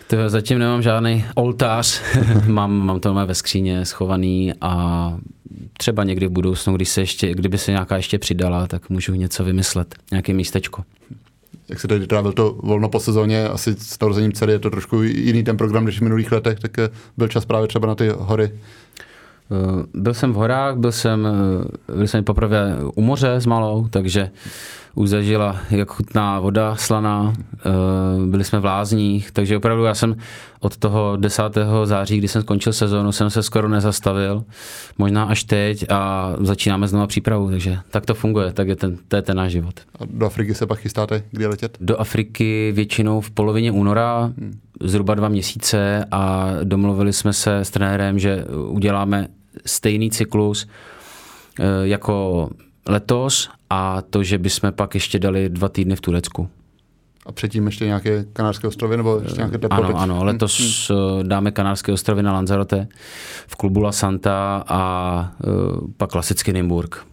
To 0.07 0.29
zatím 0.29 0.59
nemám 0.59 0.83
žádný 0.83 1.25
oltář, 1.35 2.03
mám, 2.47 2.87
mám 2.87 3.01
to 3.01 3.15
ve 3.15 3.35
skříně 3.35 3.85
schovaný 3.85 4.53
a 4.61 5.15
třeba 5.79 6.05
někdy 6.05 6.27
v 6.27 6.31
budoucnu, 6.31 6.77
když 6.77 6.89
se 6.89 7.01
ještě, 7.01 7.35
kdyby 7.35 7.59
se 7.59 7.71
nějaká 7.71 7.97
ještě 7.97 8.19
přidala, 8.19 8.67
tak 8.67 8.91
můžu 8.91 9.15
něco 9.15 9.45
vymyslet, 9.45 9.95
nějaké 10.11 10.35
místečko. 10.35 10.83
Jak 11.69 11.81
se 11.81 11.89
tady 11.89 12.07
trávil 12.07 12.33
to 12.33 12.59
volno 12.63 12.89
po 12.89 13.01
sezóně, 13.01 13.49
asi 13.49 13.75
s 13.79 14.01
narozením 14.01 14.33
dcery 14.33 14.53
je 14.53 14.59
to 14.59 14.71
trošku 14.71 15.03
jiný 15.03 15.45
ten 15.45 15.57
program 15.57 15.85
než 15.85 15.99
v 15.99 16.03
minulých 16.03 16.33
letech, 16.33 16.61
tak 16.61 16.79
eh, 16.79 16.89
byl 17.17 17.29
čas 17.29 17.45
právě 17.45 17.69
třeba 17.69 17.89
na 17.89 17.95
ty 17.95 18.09
hory. 18.09 18.51
Eh, 19.51 19.85
byl 19.95 20.15
jsem 20.15 20.33
v 20.33 20.37
horách, 20.37 20.77
byl 20.77 20.93
jsem, 20.93 21.29
eh, 21.91 21.95
byl 21.97 22.07
jsem 22.07 22.25
poprvé 22.25 22.77
u 22.95 23.03
moře 23.03 23.35
s 23.35 23.47
malou, 23.47 23.89
takže 23.89 24.31
už 24.95 25.09
zažila, 25.09 25.57
jak 25.71 25.91
chutná 25.91 26.41
voda 26.41 26.77
slaná, 26.77 27.33
eh, 27.37 27.71
byli 28.27 28.45
jsme 28.45 28.61
v 28.61 28.65
lázních, 28.65 29.31
takže 29.31 29.57
opravdu 29.57 29.85
já 29.85 29.95
jsem 29.95 30.17
od 30.61 30.77
toho 30.77 31.17
10. 31.17 31.87
září, 31.87 32.19
kdy 32.19 32.29
jsem 32.29 32.43
skončil 32.43 32.73
sezónu, 32.73 33.13
jsem 33.13 33.31
se 33.31 33.43
skoro 33.43 33.69
nezastavil, 33.69 34.45
možná 34.99 35.25
až 35.25 35.45
teď 35.45 35.85
a 35.91 36.33
začínáme 36.41 36.89
znovu 36.89 37.07
přípravu, 37.07 37.51
takže 37.51 37.79
tak 37.91 38.07
to 38.07 38.15
funguje, 38.15 38.53
tak 38.53 38.69
je 38.69 38.77
ten, 38.77 38.99
to 39.09 39.17
je 39.17 39.23
ten 39.23 39.37
náš 39.37 39.53
život. 39.53 39.75
A 40.01 40.05
do 40.05 40.27
Afriky 40.27 40.55
se 40.55 40.67
pak 40.67 40.79
chystáte, 40.79 41.23
kdy 41.31 41.47
letět? 41.47 41.79
Do 41.81 42.01
Afriky 42.01 42.73
většinou 42.75 43.21
v 43.21 43.31
polovině 43.31 43.73
února, 43.73 44.33
hmm. 44.39 44.59
zhruba 44.81 45.15
dva 45.15 45.29
měsíce 45.29 46.05
a 46.11 46.51
domluvili 46.65 47.13
jsme 47.13 47.33
se 47.33 47.59
s 47.59 47.71
trenérem, 47.71 48.19
že 48.19 48.45
uděláme 48.69 49.29
stejný 49.69 50.11
cyklus 50.11 50.69
eh, 51.61 51.65
jako 51.83 52.49
letos 52.89 53.51
a 53.71 54.03
to, 54.03 54.23
že 54.23 54.39
bychom 54.39 54.73
pak 54.73 54.95
ještě 54.95 55.19
dali 55.19 55.49
dva 55.49 55.69
týdny 55.69 55.97
v 55.97 56.01
Turecku. 56.01 56.49
A 57.27 57.33
předtím 57.33 57.67
ještě 57.67 57.85
nějaké 57.85 58.25
Kanárské 58.33 58.69
ostrovy 58.69 58.97
nebo 58.97 59.21
ještě 59.23 59.37
nějaké 59.37 59.59
teplo? 59.59 59.85
Ano, 59.85 59.97
ano, 59.97 60.25
letos 60.25 60.91
hmm. 60.91 61.29
dáme 61.29 61.51
Kanárské 61.51 61.93
ostrovy 61.93 62.23
na 62.23 62.33
Lanzarote 62.33 62.89
v 63.47 63.57
klubu 63.57 63.81
La 63.81 63.93
Santa 63.93 64.65
a 64.69 65.33
pak 65.97 66.11
klasický 66.11 66.53
Nymburk. 66.53 67.07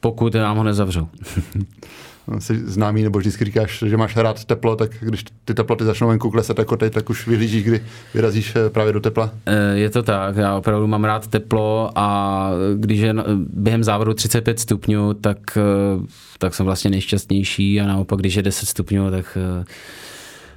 Pokud 0.00 0.34
nám 0.34 0.56
ho 0.56 0.64
nezavřou. 0.64 1.08
jsi 2.38 2.58
známý, 2.58 3.02
nebo 3.02 3.18
vždycky 3.18 3.44
říkáš, 3.44 3.84
že 3.86 3.96
máš 3.96 4.16
rád 4.16 4.44
teplo, 4.44 4.76
tak 4.76 4.90
když 5.00 5.24
ty 5.44 5.54
teploty 5.54 5.84
začnou 5.84 6.08
venku 6.08 6.30
klesat 6.30 6.58
jako 6.58 6.76
teď, 6.76 6.92
tak 6.92 7.10
už 7.10 7.26
vyhlížíš, 7.26 7.64
kdy 7.64 7.80
vyrazíš 8.14 8.56
eh, 8.56 8.70
právě 8.70 8.92
do 8.92 9.00
tepla? 9.00 9.30
Eh, 9.46 9.74
je 9.74 9.90
to 9.90 10.02
tak, 10.02 10.36
já 10.36 10.56
opravdu 10.56 10.86
mám 10.86 11.04
rád 11.04 11.26
teplo 11.26 11.90
a 11.94 12.50
když 12.76 13.00
je 13.00 13.14
během 13.36 13.84
závodu 13.84 14.14
35 14.14 14.60
stupňů, 14.60 15.14
tak, 15.14 15.38
eh, 15.56 16.06
tak 16.38 16.54
jsem 16.54 16.66
vlastně 16.66 16.90
nejšťastnější 16.90 17.80
a 17.80 17.86
naopak, 17.86 18.18
když 18.18 18.34
je 18.34 18.42
10 18.42 18.68
stupňů, 18.68 19.10
tak 19.10 19.38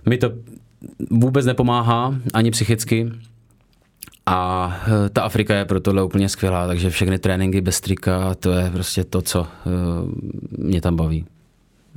mi 0.05 0.17
to 0.17 0.31
vůbec 1.09 1.45
nepomáhá, 1.45 2.15
ani 2.33 2.51
psychicky. 2.51 3.11
A 4.25 4.75
ta 5.13 5.21
Afrika 5.21 5.55
je 5.55 5.65
pro 5.65 5.79
tohle 5.79 6.03
úplně 6.03 6.29
skvělá, 6.29 6.67
takže 6.67 6.89
všechny 6.89 7.19
tréninky 7.19 7.61
bez 7.61 7.81
trika, 7.81 8.35
to 8.35 8.51
je 8.51 8.71
prostě 8.71 9.03
to, 9.03 9.21
co 9.21 9.47
mě 10.57 10.81
tam 10.81 10.95
baví. 10.95 11.25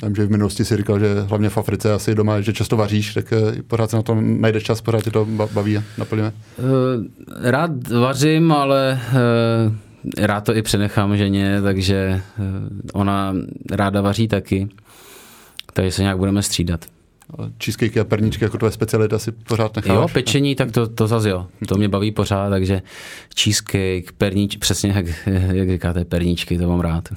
Vím, 0.03 0.15
že 0.15 0.27
v 0.27 0.31
minulosti 0.31 0.65
si 0.65 0.77
říkal, 0.77 0.99
že 0.99 1.21
hlavně 1.21 1.49
v 1.49 1.59
Africe 1.59 1.93
asi 1.93 2.15
doma, 2.15 2.41
že 2.41 2.53
často 2.53 2.77
vaříš, 2.77 3.15
tak 3.15 3.33
eh, 3.33 3.63
pořád 3.63 3.91
se 3.91 3.97
na 3.97 4.03
to 4.03 4.15
najde 4.21 4.61
čas, 4.61 4.81
pořád 4.81 5.05
tě 5.05 5.11
to 5.11 5.25
baví 5.53 5.77
a 5.77 5.83
naplňuje. 5.99 6.33
Eh, 6.59 7.51
rád 7.51 7.89
vařím, 7.89 8.53
ale 8.53 9.01
eh, 10.19 10.27
rád 10.27 10.41
to 10.45 10.57
i 10.57 10.63
přenechám 10.63 11.17
ženě, 11.17 11.63
takže 11.63 12.23
ona 12.93 13.35
ráda 13.71 14.01
vaří 14.01 14.29
taky, 14.29 14.69
takže 15.73 15.93
se 15.93 16.03
nějak 16.03 16.19
budeme 16.19 16.43
střídat. 16.43 16.85
Cheesecake 17.65 17.97
a 17.97 18.05
perníčky 18.05 18.45
jako 18.45 18.59
tvoje 18.59 18.73
specialita 18.73 19.19
si 19.19 19.33
pořád 19.33 19.77
necháš? 19.77 19.95
Jo, 19.97 20.07
pečení, 20.13 20.55
tak 20.55 20.73
to, 20.73 20.89
to 20.89 21.07
zase 21.07 21.31
jo. 21.31 21.47
To 21.69 21.75
mě 21.75 21.89
baví 21.89 22.13
pořád, 22.13 22.51
takže 22.51 22.83
cheesecake, 23.41 24.13
perníč, 24.19 24.57
přesně 24.57 24.91
jak, 24.91 25.07
jak 25.53 25.71
říkáte, 25.71 26.05
perníčky, 26.05 26.59
to 26.59 26.69
mám 26.69 26.81
rád. 26.81 27.09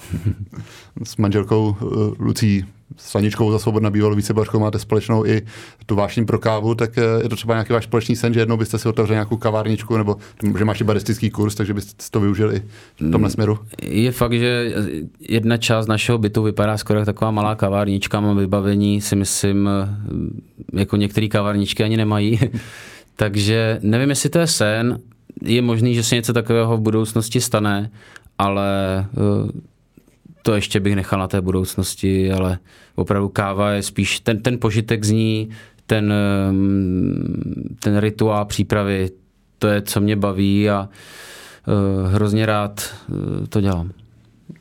S 1.04 1.17
manželkou 1.17 1.76
Lucí 2.19 2.65
Slaničkou 2.98 3.52
za 3.52 3.60
svobodná 3.60 3.90
bývalou 3.90 4.16
vícebařkou 4.16 4.60
máte 4.60 4.80
společnou 4.80 5.26
i 5.26 5.42
tu 5.86 5.96
vášní 5.96 6.26
pro 6.26 6.40
kávu, 6.40 6.76
tak 6.76 6.98
eh, 6.98 7.02
je 7.24 7.30
to 7.30 7.36
třeba 7.36 7.54
nějaký 7.54 7.74
váš 7.74 7.84
společný 7.84 8.16
sen, 8.16 8.34
že 8.34 8.40
jednou 8.40 8.58
byste 8.58 8.78
si 8.78 8.90
otevřeli 8.90 9.16
nějakou 9.16 9.38
kavárničku, 9.38 9.98
nebo 9.98 10.18
že 10.58 10.66
máš 10.66 10.82
i 10.82 10.84
baristický 10.84 11.30
kurz, 11.30 11.56
takže 11.56 11.74
byste 11.74 12.04
to 12.12 12.20
využili 12.20 12.62
v 12.96 13.12
tomhle 13.12 13.28
mm, 13.28 13.30
směru? 13.30 13.60
Je 13.82 14.12
fakt, 14.12 14.34
že 14.34 14.74
jedna 15.20 15.58
část 15.58 15.88
našeho 15.88 16.18
bytu 16.18 16.44
vypadá 16.44 16.78
skoro 16.78 17.00
jako 17.00 17.06
taková 17.06 17.32
malá 17.32 17.56
kavárnička, 17.56 18.20
má 18.20 18.34
vybavení 18.34 19.02
si 19.02 19.16
myslím, 19.16 19.70
eh, 19.70 20.80
jako 20.80 20.98
některé 20.98 21.28
kavárničky 21.28 21.84
ani 21.84 21.98
nemají. 21.98 22.40
takže 23.16 23.80
nevím, 23.82 24.10
jestli 24.10 24.30
to 24.30 24.40
je 24.40 24.48
sen, 24.48 25.00
je 25.42 25.62
možný, 25.62 25.96
že 25.96 26.04
se 26.04 26.16
něco 26.16 26.34
takového 26.34 26.78
v 26.78 26.82
budoucnosti 26.82 27.42
stane, 27.42 27.92
ale 28.38 29.00
eh, 29.00 29.73
to 30.44 30.56
ještě 30.56 30.80
bych 30.80 30.96
nechal 30.96 31.20
na 31.20 31.28
té 31.28 31.42
budoucnosti, 31.42 32.32
ale 32.32 32.60
opravdu 32.96 33.30
káva 33.30 33.72
je 33.72 33.84
spíš, 33.84 34.20
ten, 34.20 34.42
ten 34.42 34.60
požitek 34.60 35.04
z 35.04 35.12
ní, 35.12 35.50
ten, 35.86 36.14
mm, 36.52 37.78
ten 37.80 37.98
rituál 37.98 38.46
přípravy, 38.46 39.10
to 39.60 39.68
je, 39.68 39.82
co 39.82 40.02
mě 40.02 40.16
baví 40.16 40.70
a 40.70 40.90
uh, 41.68 42.12
hrozně 42.12 42.46
rád 42.46 42.96
uh, 43.10 43.46
to 43.48 43.62
dělám. 43.62 43.92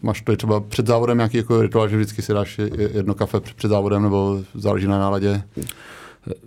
Máš 0.03 0.21
to 0.21 0.37
třeba 0.37 0.61
před 0.61 0.87
závodem 0.87 1.17
nějaký 1.17 1.37
jako 1.37 1.63
rituál, 1.63 1.89
že 1.89 1.97
vždycky 1.97 2.23
si 2.23 2.33
dáš 2.33 2.61
jedno 2.95 3.15
kafe 3.15 3.41
před 3.41 3.69
závodem, 3.69 4.03
nebo 4.03 4.43
záleží 4.55 4.87
na 4.87 4.99
náladě? 4.99 5.43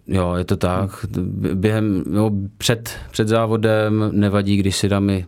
Jo, 0.07 0.35
je 0.35 0.45
to 0.45 0.57
tak. 0.57 1.05
Během, 1.53 2.03
no, 2.07 2.31
před, 2.57 2.89
před 3.11 3.27
závodem 3.27 4.09
nevadí, 4.11 4.57
když 4.57 4.77
si 4.77 4.89
dám 4.89 5.09
i 5.09 5.25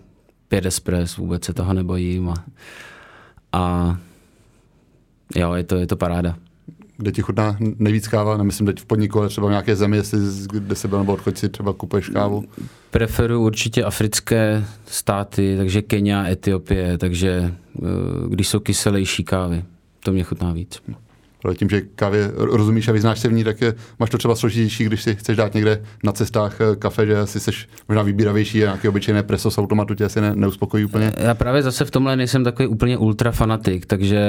pět 0.48 0.65
espres, 0.65 1.17
vůbec 1.17 1.46
se 1.46 1.54
toho 1.54 1.74
nebojím. 1.74 2.30
A 2.30 2.34
a 3.58 3.98
jo, 5.36 5.54
je 5.54 5.63
to, 5.63 5.76
je 5.76 5.88
to 5.88 5.96
paráda. 5.96 6.36
Kde 6.98 7.12
ti 7.12 7.22
chutná 7.22 7.58
nejvíc 7.60 8.08
káva? 8.08 8.38
Nemyslím 8.38 8.65
teď 8.65 8.80
v 8.80 8.86
podniku, 8.86 9.20
ale 9.20 9.30
třeba 9.30 9.48
v 9.48 9.50
nějaké 9.50 9.76
zemi, 9.76 9.98
jestli, 9.98 10.20
kde 10.52 10.76
se 10.76 10.88
byl 10.88 11.00
nebo 11.00 11.13
odkud 11.13 11.38
si 11.38 11.50
třeba 11.50 11.74
kupuješ 11.74 12.10
kávu? 12.10 12.43
Preferuji 12.91 13.41
určitě 13.41 13.84
africké 13.84 14.65
státy, 14.86 15.56
takže 15.58 15.82
Kenia, 15.82 16.28
Etiopie, 16.28 16.98
takže 16.98 17.54
eh, 17.76 17.82
když 18.30 18.48
jsou 18.48 18.60
kyselější 18.60 19.24
kávy, 19.24 19.63
to 20.04 20.12
mě 20.12 20.24
chutná 20.24 20.54
víc. 20.54 20.82
Ale 21.43 21.56
tím, 21.56 21.69
že 21.69 21.82
kávě 21.82 22.32
rozumíš 22.36 22.88
a 22.88 22.91
vyznáš 22.91 23.19
se 23.19 23.28
v 23.28 23.34
ní, 23.34 23.43
tak 23.43 23.62
je, 23.62 23.73
máš 24.00 24.10
to 24.10 24.17
třeba 24.17 24.36
složitější, 24.36 24.86
když 24.86 25.04
si 25.04 25.15
chceš 25.15 25.38
dát 25.38 25.54
někde 25.54 25.82
na 26.04 26.12
cestách 26.12 26.62
eh, 26.62 26.76
kafe, 26.76 27.06
že 27.06 27.19
asi 27.19 27.39
jsi 27.39 27.52
možná 27.88 28.02
vybíravější 28.02 28.63
a 28.63 28.65
nějaké 28.65 28.89
obyčejné 28.89 29.23
preso 29.23 29.52
z 29.52 29.58
automatu 29.58 29.95
tě 29.95 30.05
asi 30.05 30.22
ne, 30.22 30.32
neuspokojí 30.36 30.86
úplně. 30.86 31.14
Já 31.18 31.34
právě 31.34 31.64
zase 31.64 31.86
v 31.86 31.91
tomhle 31.91 32.16
nejsem 32.16 32.43
takový 32.43 32.68
úplně 32.68 32.97
ultra 32.97 33.32
fanatik, 33.32 33.86
takže 33.86 34.20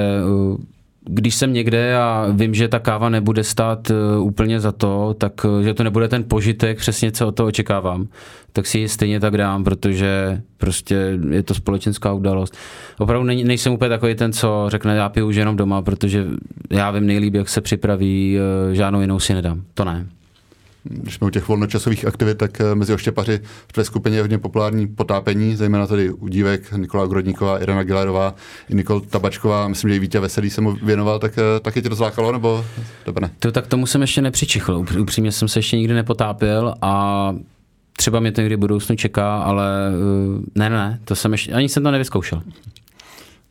uh 0.51 0.57
když 1.05 1.35
jsem 1.35 1.53
někde 1.53 1.97
a 1.97 2.27
vím, 2.31 2.53
že 2.53 2.67
ta 2.67 2.79
káva 2.79 3.09
nebude 3.09 3.43
stát 3.43 3.89
uh, 3.89 4.25
úplně 4.25 4.59
za 4.59 4.71
to, 4.71 5.15
tak 5.17 5.45
uh, 5.45 5.61
že 5.61 5.73
to 5.73 5.83
nebude 5.83 6.07
ten 6.07 6.23
požitek, 6.23 6.77
přesně 6.77 7.11
co 7.11 7.27
o 7.27 7.31
to 7.31 7.45
očekávám, 7.45 8.07
tak 8.53 8.67
si 8.67 8.79
ji 8.79 8.89
stejně 8.89 9.19
tak 9.19 9.37
dám, 9.37 9.63
protože 9.63 10.41
prostě 10.57 11.19
je 11.29 11.43
to 11.43 11.53
společenská 11.53 12.13
událost. 12.13 12.57
Opravdu 12.97 13.27
nej, 13.27 13.43
nejsem 13.43 13.73
úplně 13.73 13.89
takový 13.89 14.15
ten, 14.15 14.33
co 14.33 14.65
řekne, 14.67 14.95
já 14.95 15.09
piju 15.09 15.27
už 15.27 15.35
jenom 15.35 15.55
doma, 15.55 15.81
protože 15.81 16.25
já 16.69 16.91
vím 16.91 17.07
nejlíp, 17.07 17.33
jak 17.33 17.49
se 17.49 17.61
připraví, 17.61 18.37
uh, 18.37 18.73
žádnou 18.73 19.01
jinou 19.01 19.19
si 19.19 19.33
nedám. 19.33 19.61
To 19.73 19.85
ne 19.85 20.07
když 20.83 21.15
jsme 21.15 21.27
u 21.27 21.29
těch 21.29 21.47
volnočasových 21.47 22.05
aktivit, 22.05 22.37
tak 22.37 22.61
eh, 22.61 22.75
mezi 22.75 22.93
oštěpaři 22.93 23.39
v 23.67 23.73
té 23.73 23.83
skupině 23.83 24.17
je 24.17 24.21
hodně 24.21 24.37
populární 24.37 24.87
potápení, 24.87 25.55
zejména 25.55 25.87
tady 25.87 26.11
u 26.11 26.27
dívek 26.27 26.71
Nikola 26.71 27.07
Grodníková, 27.07 27.59
Irena 27.59 27.83
Gilerová, 27.83 28.35
i 28.69 28.75
Nikol 28.75 29.01
Tabačková, 29.01 29.67
myslím, 29.67 29.89
že 29.89 29.95
i 29.95 29.99
Vítě 29.99 30.19
Veselý 30.19 30.49
se 30.49 30.61
mu 30.61 30.71
věnoval, 30.71 31.19
tak 31.19 31.37
eh, 31.37 31.59
taky 31.59 31.81
tě 31.81 31.89
to 31.89 31.95
zlákalo, 31.95 32.31
nebo 32.31 32.65
to 33.03 33.13
ne? 33.21 33.31
To, 33.39 33.51
tak 33.51 33.67
tomu 33.67 33.85
jsem 33.85 34.01
ještě 34.01 34.21
nepřičichl, 34.21 34.85
upřímně 34.99 35.31
jsem 35.31 35.47
se 35.47 35.59
ještě 35.59 35.77
nikdy 35.77 35.93
nepotápěl 35.93 36.75
a 36.81 37.35
třeba 37.97 38.19
mě 38.19 38.31
to 38.31 38.41
někdy 38.41 38.57
budoucnu 38.57 38.95
čeká, 38.95 39.37
ale 39.37 39.91
ne, 40.55 40.69
ne, 40.69 40.99
to 41.05 41.15
jsem 41.15 41.31
ještě, 41.31 41.53
ani 41.53 41.69
jsem 41.69 41.83
to 41.83 41.91
nevyzkoušel. 41.91 42.41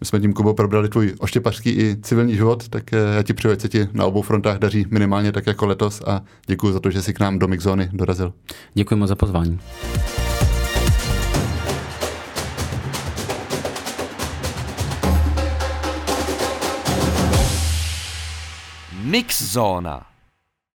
My 0.00 0.06
jsme 0.06 0.20
tím, 0.20 0.32
Kubo, 0.32 0.54
probrali 0.54 0.88
tvůj 0.88 1.14
oštěpařský 1.18 1.70
i 1.70 1.96
civilní 2.02 2.34
život, 2.34 2.68
tak 2.68 2.92
já 2.92 3.22
ti 3.22 3.34
přeju, 3.34 3.58
se 3.58 3.68
ti 3.68 3.88
na 3.92 4.04
obou 4.06 4.22
frontách 4.22 4.58
daří 4.58 4.86
minimálně 4.90 5.32
tak 5.32 5.46
jako 5.46 5.66
letos 5.66 6.02
a 6.06 6.22
děkuji 6.46 6.72
za 6.72 6.80
to, 6.80 6.90
že 6.90 7.02
jsi 7.02 7.14
k 7.14 7.20
nám 7.20 7.38
do 7.38 7.48
Mixzony 7.48 7.90
dorazil. 7.92 8.32
Děkuji 8.74 8.96
moc 8.96 9.08
za 9.08 9.14
pozvání. 9.14 9.60
Mixzona. 19.02 20.17